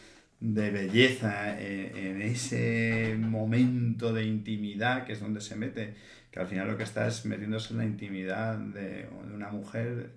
[0.41, 5.95] de belleza en, en, ese momento de intimidad que es donde se mete,
[6.33, 10.11] que al final lo que está es metiéndose en la intimidad de, de una mujer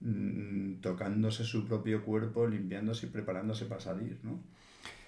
[0.00, 4.42] mmm, tocándose su propio cuerpo, limpiándose y preparándose para salir, ¿no?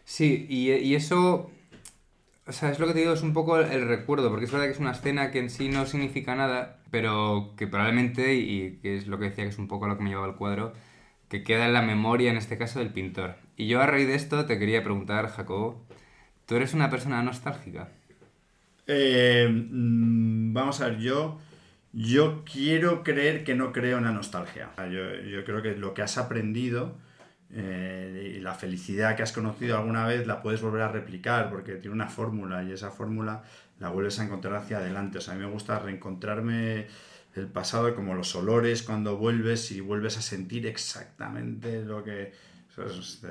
[0.04, 1.50] Sí, y, y, eso,
[2.46, 4.66] o sea, es lo que te digo, es un poco el recuerdo, porque es verdad
[4.66, 8.96] que es una escena que en sí no significa nada, pero que probablemente, y que
[8.96, 10.72] es lo que decía que es un poco lo que me llevaba al cuadro,
[11.28, 13.36] que queda en la memoria, en este caso, del pintor.
[13.56, 15.82] Y yo a raíz de esto te quería preguntar, Jacobo,
[16.46, 17.88] ¿tú eres una persona nostálgica?
[18.86, 21.38] Eh, vamos a ver, yo,
[21.92, 24.70] yo quiero creer que no creo en la nostalgia.
[24.76, 26.96] Yo, yo creo que lo que has aprendido
[27.54, 31.74] eh, y la felicidad que has conocido alguna vez la puedes volver a replicar porque
[31.74, 33.42] tiene una fórmula y esa fórmula
[33.78, 35.18] la vuelves a encontrar hacia adelante.
[35.18, 36.86] O sea, a mí me gusta reencontrarme
[37.34, 42.32] el pasado como los olores cuando vuelves y vuelves a sentir exactamente lo que
[42.74, 43.22] pues,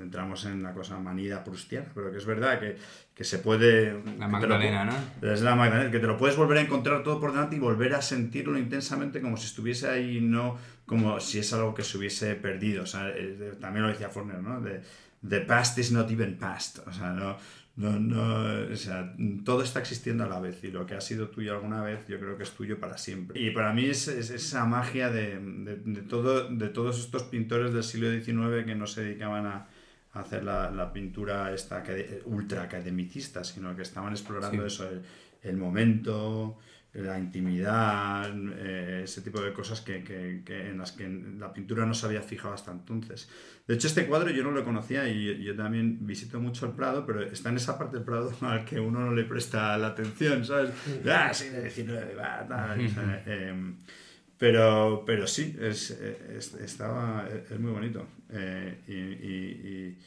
[0.00, 2.78] entramos en la cosa manida prustiana, pero que es verdad que,
[3.14, 4.02] que se puede...
[4.18, 5.32] La Magdalena, lo, ¿no?
[5.32, 7.94] Es la Magdalena, que te lo puedes volver a encontrar todo por delante y volver
[7.94, 10.56] a sentirlo intensamente como si estuviese ahí, no
[10.86, 12.82] como si es algo que se hubiese perdido.
[12.82, 13.12] O sea,
[13.60, 14.62] también lo decía Forner, ¿no?
[14.62, 14.82] The,
[15.26, 16.86] the past is not even past.
[16.86, 17.36] O sea, no,
[17.76, 19.14] no, no, o sea,
[19.44, 22.20] todo está existiendo a la vez y lo que ha sido tuyo alguna vez yo
[22.20, 23.40] creo que es tuyo para siempre.
[23.40, 27.72] Y para mí es, es esa magia de, de, de, todo, de todos estos pintores
[27.72, 29.66] del siglo XIX que no se dedicaban a,
[30.12, 31.82] a hacer la, la, pintura esta
[32.26, 34.74] ultra academicista, sino que estaban explorando sí.
[34.74, 35.02] eso, el,
[35.42, 36.58] el, momento,
[36.94, 41.84] la intimidad, eh, ese tipo de cosas que, que, que, en las que la pintura
[41.84, 43.28] no se había fijado hasta entonces.
[43.66, 46.72] De hecho, este cuadro yo no lo conocía y yo, yo también visito mucho el
[46.72, 49.88] Prado, pero está en esa parte del Prado al que uno no le presta la
[49.88, 50.70] atención, ¿sabes?
[51.10, 52.78] Ah, sí, de 19, va, tal,
[53.26, 53.74] eh,
[54.38, 58.06] pero, pero sí, es, es, estaba, es muy bonito.
[58.30, 59.98] Eh, y, y, y,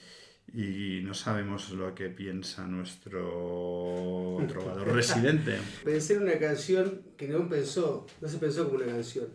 [0.58, 5.56] y, no sabemos lo que piensa nuestro trovador residente.
[5.86, 9.28] Pensé en una canción que no pensó, no se pensó como una canción,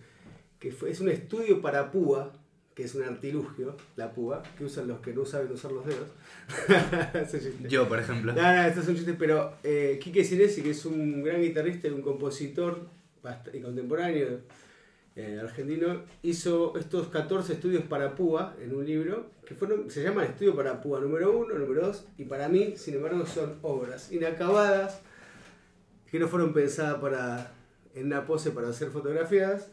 [0.58, 2.32] que fue, es un estudio para púa,
[2.74, 6.08] que es un artilugio, la púa, que usan los que no saben usar los dedos.
[7.68, 8.32] Yo, por ejemplo.
[8.32, 11.86] No, no, esto es un chiste, pero eh, Quique Sinesi, que es un gran guitarrista
[11.86, 12.88] y un compositor
[13.52, 14.40] y contemporáneo,
[15.14, 20.24] eh, argentino, hizo estos 14 estudios para púa en un libro que fueron, se llaman
[20.24, 25.02] Estudio para púa número 1, número 2, y para mí, sin embargo, son obras inacabadas
[26.10, 27.52] que no fueron pensadas para,
[27.94, 29.70] en una pose para hacer fotografías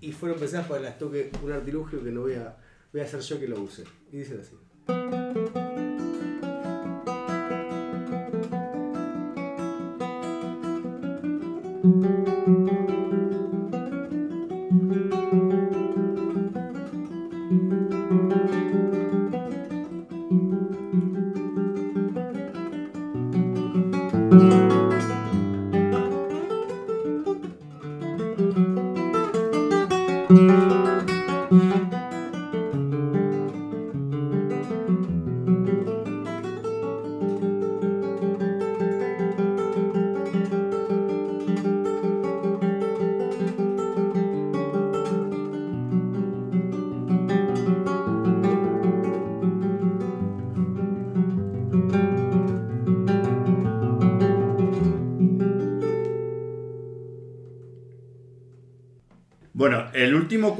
[0.00, 2.56] y fueron pensadas para las toque un artilugio que no voy a,
[2.92, 3.84] voy a hacer yo que lo use.
[4.10, 4.56] Y dicen así.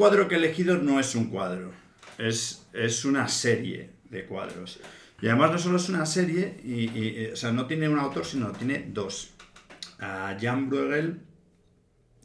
[0.03, 1.71] Cuadro que he elegido no es un cuadro,
[2.19, 4.81] es, es una serie de cuadros.
[5.21, 8.25] Y además no solo es una serie, y, y, o sea, no tiene un autor,
[8.25, 9.31] sino tiene dos.
[10.01, 11.21] A Jan Bruegel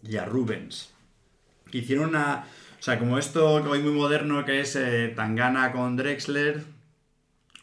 [0.02, 0.92] y a Rubens.
[1.70, 2.48] Que hicieron una...
[2.80, 6.64] O sea, como esto hoy muy moderno que es eh, Tangana con Drexler,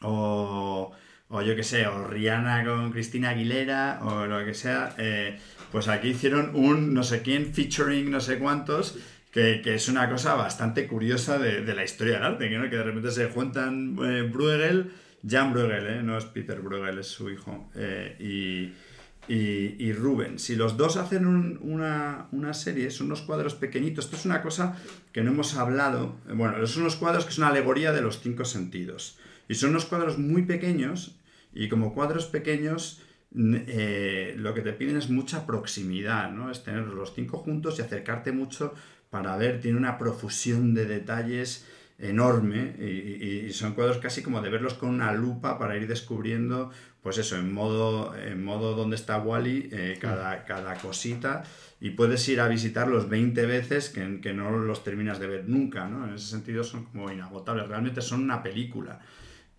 [0.00, 0.92] o,
[1.26, 5.40] o yo qué sé, o Rihanna con Cristina Aguilera, o lo que sea, eh,
[5.72, 8.96] pues aquí hicieron un no sé quién featuring no sé cuántos,
[9.34, 12.70] que, que es una cosa bastante curiosa de, de, la historia del arte, ¿no?
[12.70, 14.92] que de repente se juntan eh, Bruegel,
[15.28, 16.02] Jan Bruegel, ¿eh?
[16.04, 20.48] no es Peter Bruegel, es su hijo, eh, y, y, y, Rubens.
[20.50, 24.04] Y los dos hacen un, una, una, serie, son unos cuadros pequeñitos.
[24.04, 24.76] Esto es una cosa
[25.10, 26.14] que no hemos hablado.
[26.32, 29.18] Bueno, son unos cuadros que es una alegoría de los cinco sentidos.
[29.48, 31.18] Y son unos cuadros muy pequeños,
[31.52, 33.00] y como cuadros pequeños
[33.32, 36.52] lo que te piden es mucha proximidad, ¿no?
[36.52, 38.74] Es tener los cinco juntos y acercarte mucho
[39.14, 41.64] para ver, tiene una profusión de detalles
[42.00, 46.72] enorme y, y, son cuadros casi como de verlos con una lupa para ir descubriendo,
[47.00, 51.44] pues eso, en modo, en modo donde está Wally, eh, cada, cada cosita
[51.80, 55.86] y puedes ir a visitarlos 20 veces que, que, no los terminas de ver nunca,
[55.86, 56.08] ¿no?
[56.08, 58.98] En ese sentido son como inagotables, realmente son una película.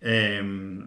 [0.02, 0.86] Em,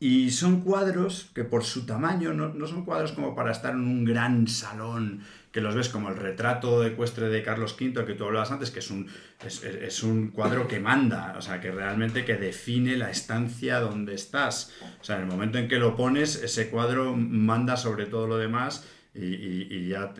[0.00, 3.82] y son cuadros que por su tamaño no, no, son cuadros como para estar en
[3.82, 5.20] un gran salón,
[5.52, 8.78] que los ves como el retrato ecuestre de Carlos V que tú hablabas antes, que
[8.78, 9.08] es un,
[9.44, 14.72] es, un cuadro que manda, o sea, que realmente que define la estancia donde estás.
[15.00, 18.38] O sea, en el momento en que lo pones, ese cuadro manda sobre todo lo
[18.38, 20.14] demás y, y, ya,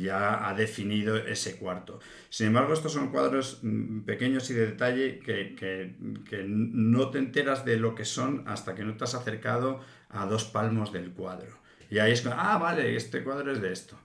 [0.00, 2.00] ya, ha definido ese cuarto.
[2.28, 5.94] Sin embargo, estos son cuadros mm, pequeños y de detalle que, que,
[6.28, 10.26] que, no te enteras de lo que son hasta que no te has acercado a
[10.26, 11.62] dos palmos del cuadro.
[11.88, 13.96] Y ahí es ah, vale, este cuadro es de esto.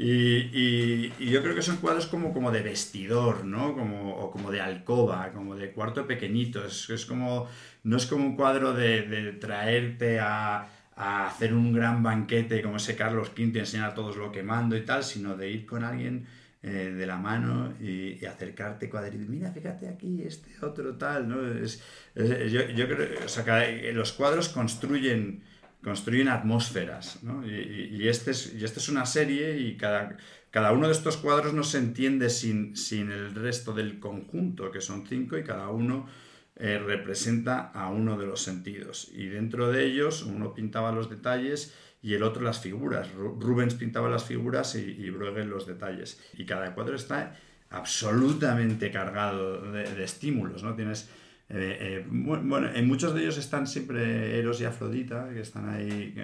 [0.00, 3.74] Y, yo creo que son cuadros como, como de vestidor, ¿no?
[3.74, 6.64] Como, o como de alcoba, como de cuarto pequeñito.
[6.64, 7.48] Es, es como,
[7.82, 13.30] no es como un cuadro de, traerte a hacer un gran banquete como ese Carlos
[13.36, 16.26] V y enseñar a todos lo que mando y tal, sino de ir con alguien
[16.60, 19.24] eh, de la mano y, acercarte cuadrito.
[19.28, 21.46] Mira, fíjate aquí, este otro tal, ¿no?
[21.46, 21.82] Es,
[22.16, 25.44] yo, yo, creo, o sea, que los cuadros construyen,
[25.82, 27.46] construyen atmósferas, ¿no?
[27.46, 30.16] Y, este es, y este es una serie y cada,
[30.50, 34.80] cada uno de estos cuadros no se entiende sin, sin el resto del conjunto, que
[34.80, 36.08] son cinco, y cada uno
[36.56, 39.10] eh, representa a uno de los sentidos.
[39.14, 43.08] Y dentro de ellos uno pintaba los detalles y el otro las figuras.
[43.12, 46.20] Rubens pintaba las figuras y, y Bruegel los detalles.
[46.36, 47.36] Y cada cuadro está
[47.70, 50.74] absolutamente cargado de, estímulos, ¿no?
[50.74, 51.08] Tienes...
[51.50, 56.14] Eh, eh, bueno, en muchos de ellos están siempre Eros y Afrodita, que están ahí...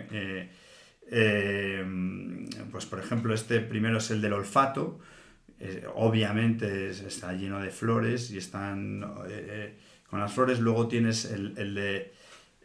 [2.70, 5.00] pues por ejemplo, este primero es el del olfato,
[5.94, 9.04] obviamente está lleno de flores y están
[10.08, 10.60] con las flores.
[10.60, 12.12] Luego tienes el, el de,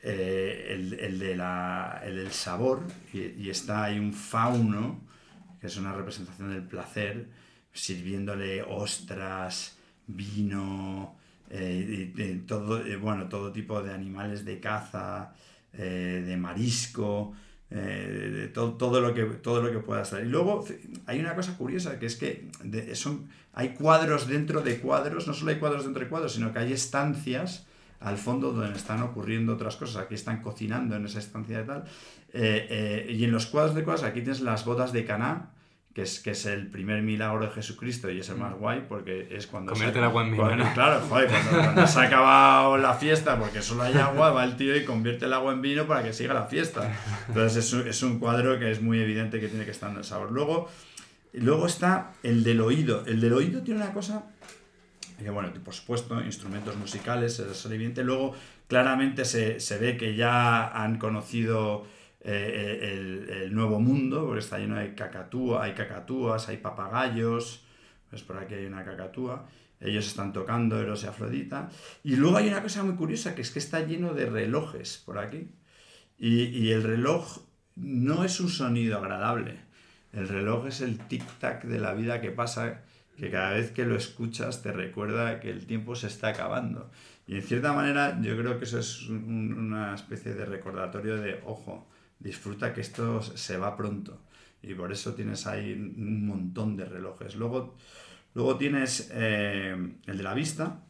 [0.02, 5.02] eh, el, el, de la, el del sabor y, está ahí un fauno,
[5.60, 7.28] que es una representación del placer,
[7.74, 11.19] sirviéndole ostras, vino,
[11.50, 15.34] eh, y, y todo, eh, bueno, todo tipo de animales de caza,
[15.74, 17.34] eh, de marisco.
[17.72, 20.24] Eh, de todo, todo, lo que, todo lo que pueda estar.
[20.24, 20.66] Y luego
[21.06, 22.50] hay una cosa curiosa, que es que
[22.94, 26.58] son, hay cuadros dentro de cuadros, no solo hay cuadros dentro de cuadros, sino que
[26.58, 27.68] hay estancias
[28.00, 31.84] al fondo donde están ocurriendo otras cosas, aquí están cocinando en esa estancia de tal,
[32.34, 35.52] eh, eh, y en los cuadros de cuadros aquí tienes las bodas de Caná,
[35.94, 39.28] que es, que es el primer milagro de Jesucristo y es el más guay porque
[39.32, 39.74] es cuando...
[39.74, 43.40] Comerte el agua en vino, cuando, Claro, joder, cuando, cuando, se ha acabado la fiesta
[43.40, 46.14] porque solo hay agua, va el tío y convierte el agua en vino para que
[46.14, 46.96] siga la fiesta.
[47.28, 49.98] Entonces es un, es un cuadro que es muy evidente que tiene que estar en
[49.98, 50.32] el sabor.
[50.32, 50.70] Luego,
[51.34, 53.04] luego está el del oído.
[53.08, 54.26] El del oído tiene una cosa
[55.18, 58.04] que bueno, por supuesto, instrumentos musicales, es evidente.
[58.04, 58.36] Luego,
[58.68, 61.86] claramente se, se ve que ya han conocido
[62.22, 67.66] eh, el, nuevo mundo, porque está lleno de cacatúa, hay cacatúas, hay papagayos,
[68.10, 69.48] pues por aquí hay una cacatúa,
[69.80, 71.70] ellos están tocando Eros y Afrodita,
[72.04, 75.18] y luego hay una cosa muy curiosa, que es que está lleno de relojes por
[75.18, 75.50] aquí,
[76.18, 77.40] y, y el reloj
[77.76, 79.58] no es un sonido agradable,
[80.14, 82.82] el reloj es el tic-tac de la vida que pasa,
[83.18, 86.90] que cada vez que lo escuchas te recuerda que el tiempo se está acabando.
[87.28, 91.42] Y en cierta manera yo creo que eso es un, una especie de recordatorio de,
[91.46, 91.89] ojo,
[92.20, 94.20] disfruta que esto se va pronto.
[94.62, 97.36] Y por eso tienes ahí un montón de relojes.
[97.36, 97.76] Luego,
[98.34, 100.82] luego tienes eh, el de la vista,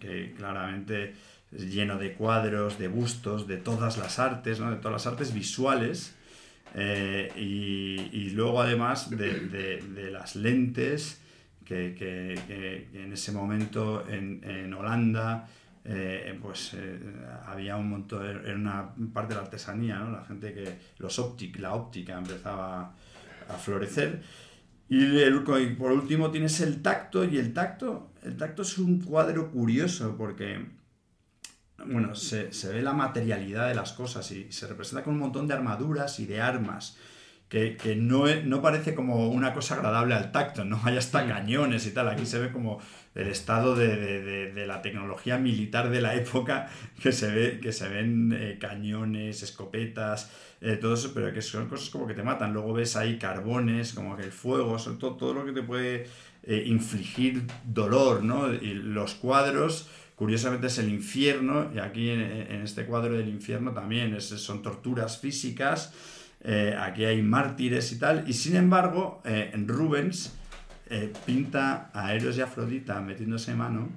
[0.00, 1.14] que claramente
[1.52, 4.70] es lleno de cuadros, de bustos, de todas las artes, ¿no?
[4.70, 6.16] de todas las artes visuales.
[6.76, 11.20] Eh, y, y, luego además de, de, las lentes
[11.64, 15.46] que, que, que, en ese momento en, en Holanda
[15.86, 16.98] eh, pues eh,
[17.46, 20.12] había un montón, era una parte de la artesanía, ¿no?
[20.12, 22.94] la gente que, los óptic, la óptica empezaba
[23.48, 24.22] a florecer.
[24.88, 29.00] Y, el, y, por último tienes el tacto, y el tacto, el tacto es un
[29.00, 30.66] cuadro curioso porque,
[31.86, 35.46] bueno, se, se ve la materialidad de las cosas y se representa con un montón
[35.46, 36.96] de armaduras y de armas
[37.54, 40.80] que, que no, no, parece como una cosa agradable al tacto, ¿no?
[40.82, 42.80] Hay hasta cañones y tal, aquí se ve como
[43.14, 46.68] el estado de, de, de la tecnología militar de la época,
[47.00, 51.68] que se, ve, que se ven eh, cañones, escopetas, eh, todo eso, pero que son
[51.68, 52.52] cosas como que te matan.
[52.52, 56.08] Luego ves ahí carbones, como que el fuego, sobre todo, todo lo que te puede
[56.42, 58.52] eh, infligir dolor, ¿no?
[58.52, 63.70] Y los cuadros curiosamente es el infierno, y aquí en, en este cuadro del infierno
[63.70, 65.92] también es, son torturas físicas,
[66.44, 70.34] eh, aquí hay mártires y tal, y sin embargo, eh, en Rubens
[70.90, 73.88] eh, pinta a Eros y Afrodita metiéndose mano,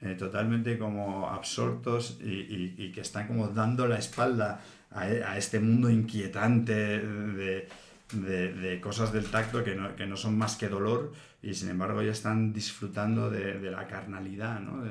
[0.00, 5.38] eh, totalmente como absortos y, y- y que están como dando la espalda a, a
[5.38, 7.68] este mundo inquietante de,
[8.12, 11.68] de- de cosas del tacto que no, que no son más que dolor y sin
[11.70, 14.82] embargo ya están disfrutando de, de la carnalidad, ¿no?
[14.82, 14.90] de,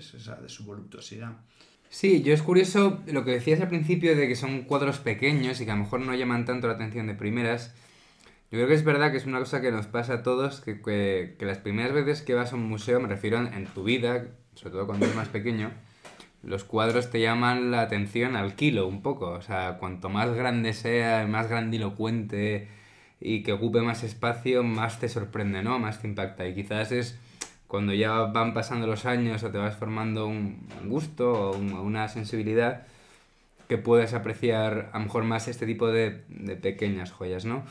[0.00, 1.32] de su voluptuosidad.
[1.94, 5.64] Sí, yo es curioso lo que decías al principio de que son cuadros pequeños y
[5.64, 7.72] que a lo mejor no llaman tanto la atención de primeras.
[8.50, 10.82] Yo creo que es verdad que es una cosa que nos pasa a todos, que,
[10.82, 13.84] que, que las primeras veces que vas a un museo, me refiero en, en tu
[13.84, 15.70] vida, sobre todo cuando eres más pequeño,
[16.42, 19.28] los cuadros te llaman la atención al kilo un poco.
[19.30, 22.66] O sea, cuanto más grande sea, más grandilocuente
[23.20, 25.78] y que ocupe más espacio, más te sorprende, ¿no?
[25.78, 26.44] Más te impacta.
[26.48, 27.20] Y quizás es
[27.68, 32.08] cuando ya van pasando los años o te vas formando un gusto o un- una
[32.08, 32.86] sensibilidad
[33.68, 37.64] que puedes apreciar a lo mejor más este tipo de, de pequeñas joyas, ¿no?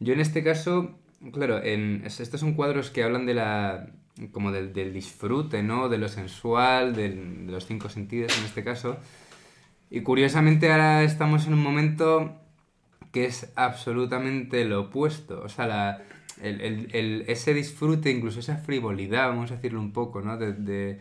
[0.00, 0.98] Yo en este caso,
[1.32, 3.88] claro, en, es- estos son cuadros que hablan de la
[4.32, 5.88] como del, del disfrute, ¿no?
[5.90, 7.10] De lo sensual, de
[7.48, 8.98] los cinco sentidos en este caso.
[9.90, 12.34] Y curiosamente ahora estamos en un momento
[13.12, 15.42] que es absolutamente lo opuesto.
[15.42, 16.02] O sea, la,
[16.42, 20.36] el, el- el- ese disfrute, incluso esa frivolidad, vamos a decirlo un poco, ¿no?
[20.38, 21.00] De, de,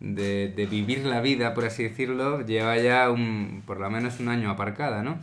[0.00, 4.28] de- de vivir la vida, por así decirlo, lleva ya un, por lo menos un
[4.28, 5.18] año aparcada, ¿no?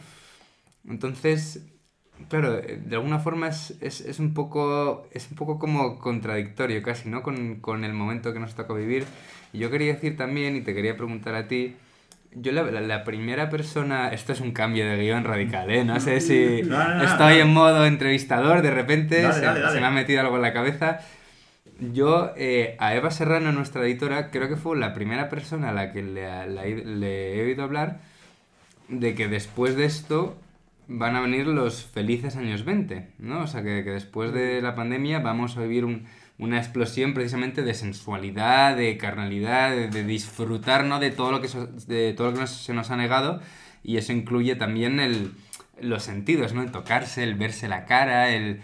[0.88, 1.66] Entonces,
[2.30, 7.10] claro, de alguna forma es, es, es un poco, es un poco como contradictorio casi,
[7.10, 7.24] ¿no?
[7.24, 9.05] Con, con el momento que nos toca vivir.
[9.53, 11.76] Y yo quería decir también, y te quería preguntar a ti,
[12.34, 15.84] yo la, la, la primera persona, esto es un cambio de guion radical, ¿eh?
[15.84, 19.60] No sé si No, no, no, estoy en modo entrevistador, de repente Dale, se, dale,
[19.62, 19.74] dale.
[19.74, 21.00] se me ha metido algo en la cabeza.
[21.80, 25.92] Yo, eh, a Eva Serrano, nuestra editora, creo que fue la primera persona a la
[25.92, 26.26] que le,
[26.86, 28.00] le he oído hablar
[28.90, 30.38] de que después de esto
[30.88, 33.42] van a venir los felices años 20, ¿no?
[33.42, 36.06] O sea, que, que después de la pandemia vamos a vivir un-
[36.40, 41.00] una explosión precisamente de sensualidad, de carnalidad, de, disfrutar, ¿no?
[41.00, 43.42] De todo lo que, so- de todo lo que nos- se nos ha negado
[43.84, 45.32] y eso incluye también el,
[45.82, 46.62] los sentidos, ¿no?
[46.62, 48.60] El tocarse, el verse la cara, el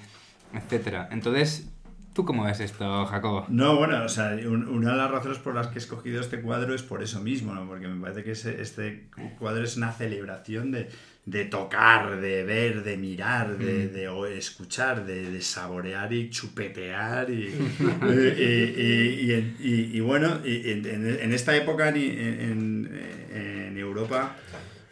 [0.53, 1.09] etcétera.
[1.11, 1.67] Entonces,
[2.13, 3.45] ¿tú cómo ves esto, Jacobo?
[3.49, 6.41] No, bueno, o sea, un- una de las razones por las que he escogido este
[6.41, 7.65] cuadro es por eso mismo, ¿no?
[7.67, 9.07] Porque me parece que ese- este
[9.39, 10.89] cuadro es una celebración de,
[11.25, 17.29] de tocar, de ver, de mirar, de, de o- escuchar, de, de saborear y chupetear
[17.29, 17.47] y,
[18.43, 22.89] y, y- y- bueno, y en, en- esta época en, en-
[23.33, 24.35] en Europa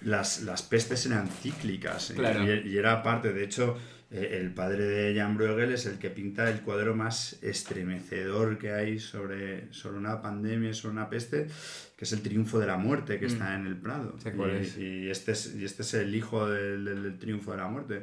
[0.04, 2.44] las, las pestes eran cíclicas Claro.
[2.44, 3.78] y, y era parte, de hecho,
[4.12, 8.72] eh, el padre de Jan Bruegel es el que pinta el cuadro más estremecedor que
[8.74, 11.48] hay sobre, sobre una pandemia, sobre una peste,
[11.96, 14.16] que es el triunfo de la muerte que está en el Prado.
[14.36, 14.78] Cuál y, es.
[14.78, 18.02] y este es, y este es el hijo del, del- del triunfo de la muerte.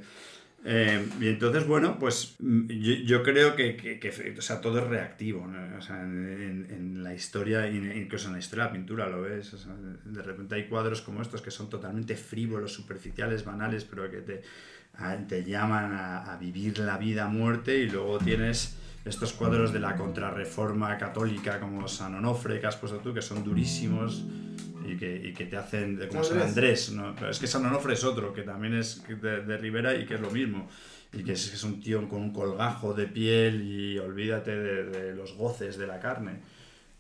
[0.65, 4.79] Eh, y entonces, bueno, pues mm, yo, yo creo que, que- que, o sea, todo
[4.81, 5.47] es reactivo.
[5.47, 5.79] ¿no?
[5.79, 9.55] O sea, en, en- la historia, incluso en la historia de la pintura, lo ves.
[9.55, 9.73] O sea,
[10.05, 14.43] de repente hay cuadros como estos que son totalmente frívolos, superficiales, banales, pero que te,
[15.29, 17.79] te llaman a, a vivir la vida a muerte.
[17.79, 22.99] Y luego tienes estos cuadros de la contrarreforma católica, como San Onofre, que has puesto
[22.99, 24.25] tú, que son durísimos
[24.87, 27.15] y que, y que te hacen, como San Andrés, ¿no?
[27.15, 30.15] Pero es que San Onofre es otro, que también es de, de Rivera y que
[30.15, 30.69] es lo mismo.
[31.13, 35.15] Y que es, es un tío con un colgajo de piel y olvídate de, de
[35.15, 36.41] los goces de la carne.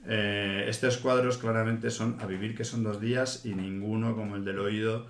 [0.06, 4.44] Eh, estos cuadros claramente son a vivir que son dos días y ninguno como el
[4.44, 5.06] del oído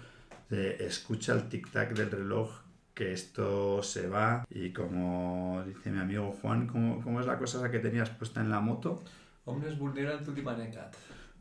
[0.50, 2.50] de escucha el tic-tac del reloj
[2.98, 7.58] que esto se va y como dice mi amigo Juan, ¿cómo, cómo es la cosa
[7.58, 9.04] esa que tenías puesta en la moto?
[9.44, 10.92] Hombres vulneran tu última necat.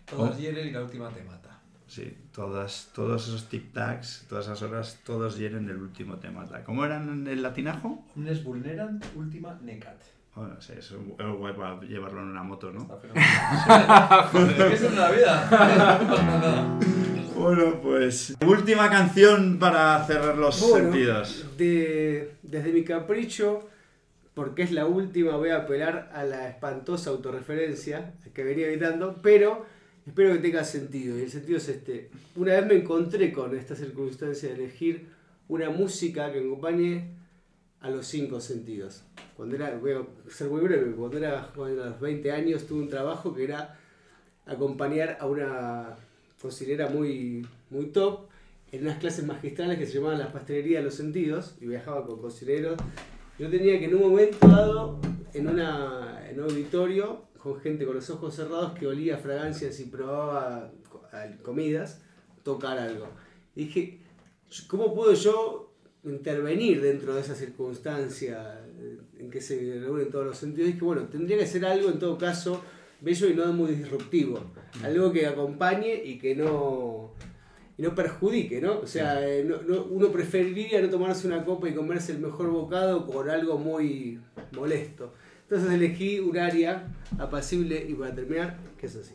[0.05, 0.39] Todas Oh.
[0.39, 1.59] hieren y la última te mata.
[1.87, 6.63] Sí, todas, todos esos tic-tacs, todas esas horas, todos hieren del último te mata.
[6.63, 8.05] ¿Cómo eran en el latinajo?
[8.15, 9.99] Omnes vulneran última necat.
[10.37, 12.85] Bueno, sí, eso es guay para llevarlo en una moto, ¿no?
[12.85, 16.77] Joder, ¿qué es en la vida?
[17.37, 21.45] Bueno, pues última canción para cerrar los Bueno, sentidos.
[21.55, 23.69] de- desde mi capricho,
[24.33, 29.67] porque es la última, voy a apelar a la espantosa autorreferencia que venía evitando, pero
[30.07, 31.15] espero que tenga sentido.
[31.19, 32.09] Y el sentido es este.
[32.35, 35.05] Una vez me encontré con esta circunstancia de elegir
[35.47, 37.11] una música que me acompañe
[37.81, 39.03] a los cinco sentidos.
[39.35, 42.81] Cuando era, voy a ser muy breve, cuando era joven, a los 20 años tuve
[42.81, 43.77] un trabajo que era
[44.45, 45.95] acompañar a una
[46.41, 48.27] cocinera muy, muy top
[48.71, 52.19] en unas clases magistrales que se llamaban la pastelería de los sentidos y viajaba con
[52.19, 52.77] cocineros.
[53.39, 54.99] Yo tenía que en un momento dado,
[55.33, 59.85] en, una, en un auditorio, con gente con los ojos cerrados que olía fragancias y
[59.85, 60.71] probaba
[61.43, 62.01] comidas,
[62.43, 63.07] tocar algo.
[63.55, 64.01] Y dije,
[64.67, 65.66] ¿cómo puedo yo
[66.09, 70.69] intervenir dentro de esa circunstancia eh, en que se reúnen todos los sentidos.
[70.71, 72.61] Y que bueno, tendría que ser algo en todo caso
[73.01, 74.39] bello y no muy disruptivo.
[74.83, 77.13] Algo que acompañe y que no,
[77.77, 78.79] y no perjudique, ¿no?
[78.79, 82.49] O sea, eh, no- no- uno preferiría no tomarse una copa y comerse el mejor
[82.49, 84.19] bocado con algo muy
[84.53, 85.13] molesto.
[85.43, 86.87] Entonces elegí un área
[87.19, 89.13] apacible y para terminar, que es así.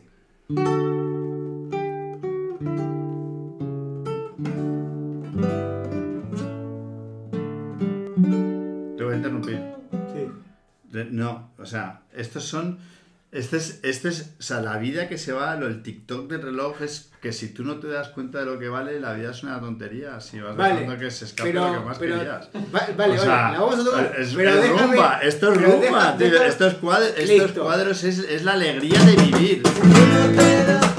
[11.13, 12.79] No, o sea, estos son.
[13.31, 16.41] Este es, este es, o sea, la vida que se va, lo, el TikTok del
[16.43, 19.29] reloj es que si tú no te das cuenta de lo que vale, la vida
[19.31, 20.19] es una tontería.
[20.21, 22.49] Si vas Vale, dejando que se escape pero, lo que más pero- querías.
[22.75, 24.15] va- vale, O sea, vale, la vamos a tocar.
[24.19, 28.03] Es, pero es déjame- rumba, esto es rumba, deja- tío, deja- estos cuadros, estos cuadros
[28.03, 29.63] es, es la alegría de vivir.
[29.67, 30.93] Si no te das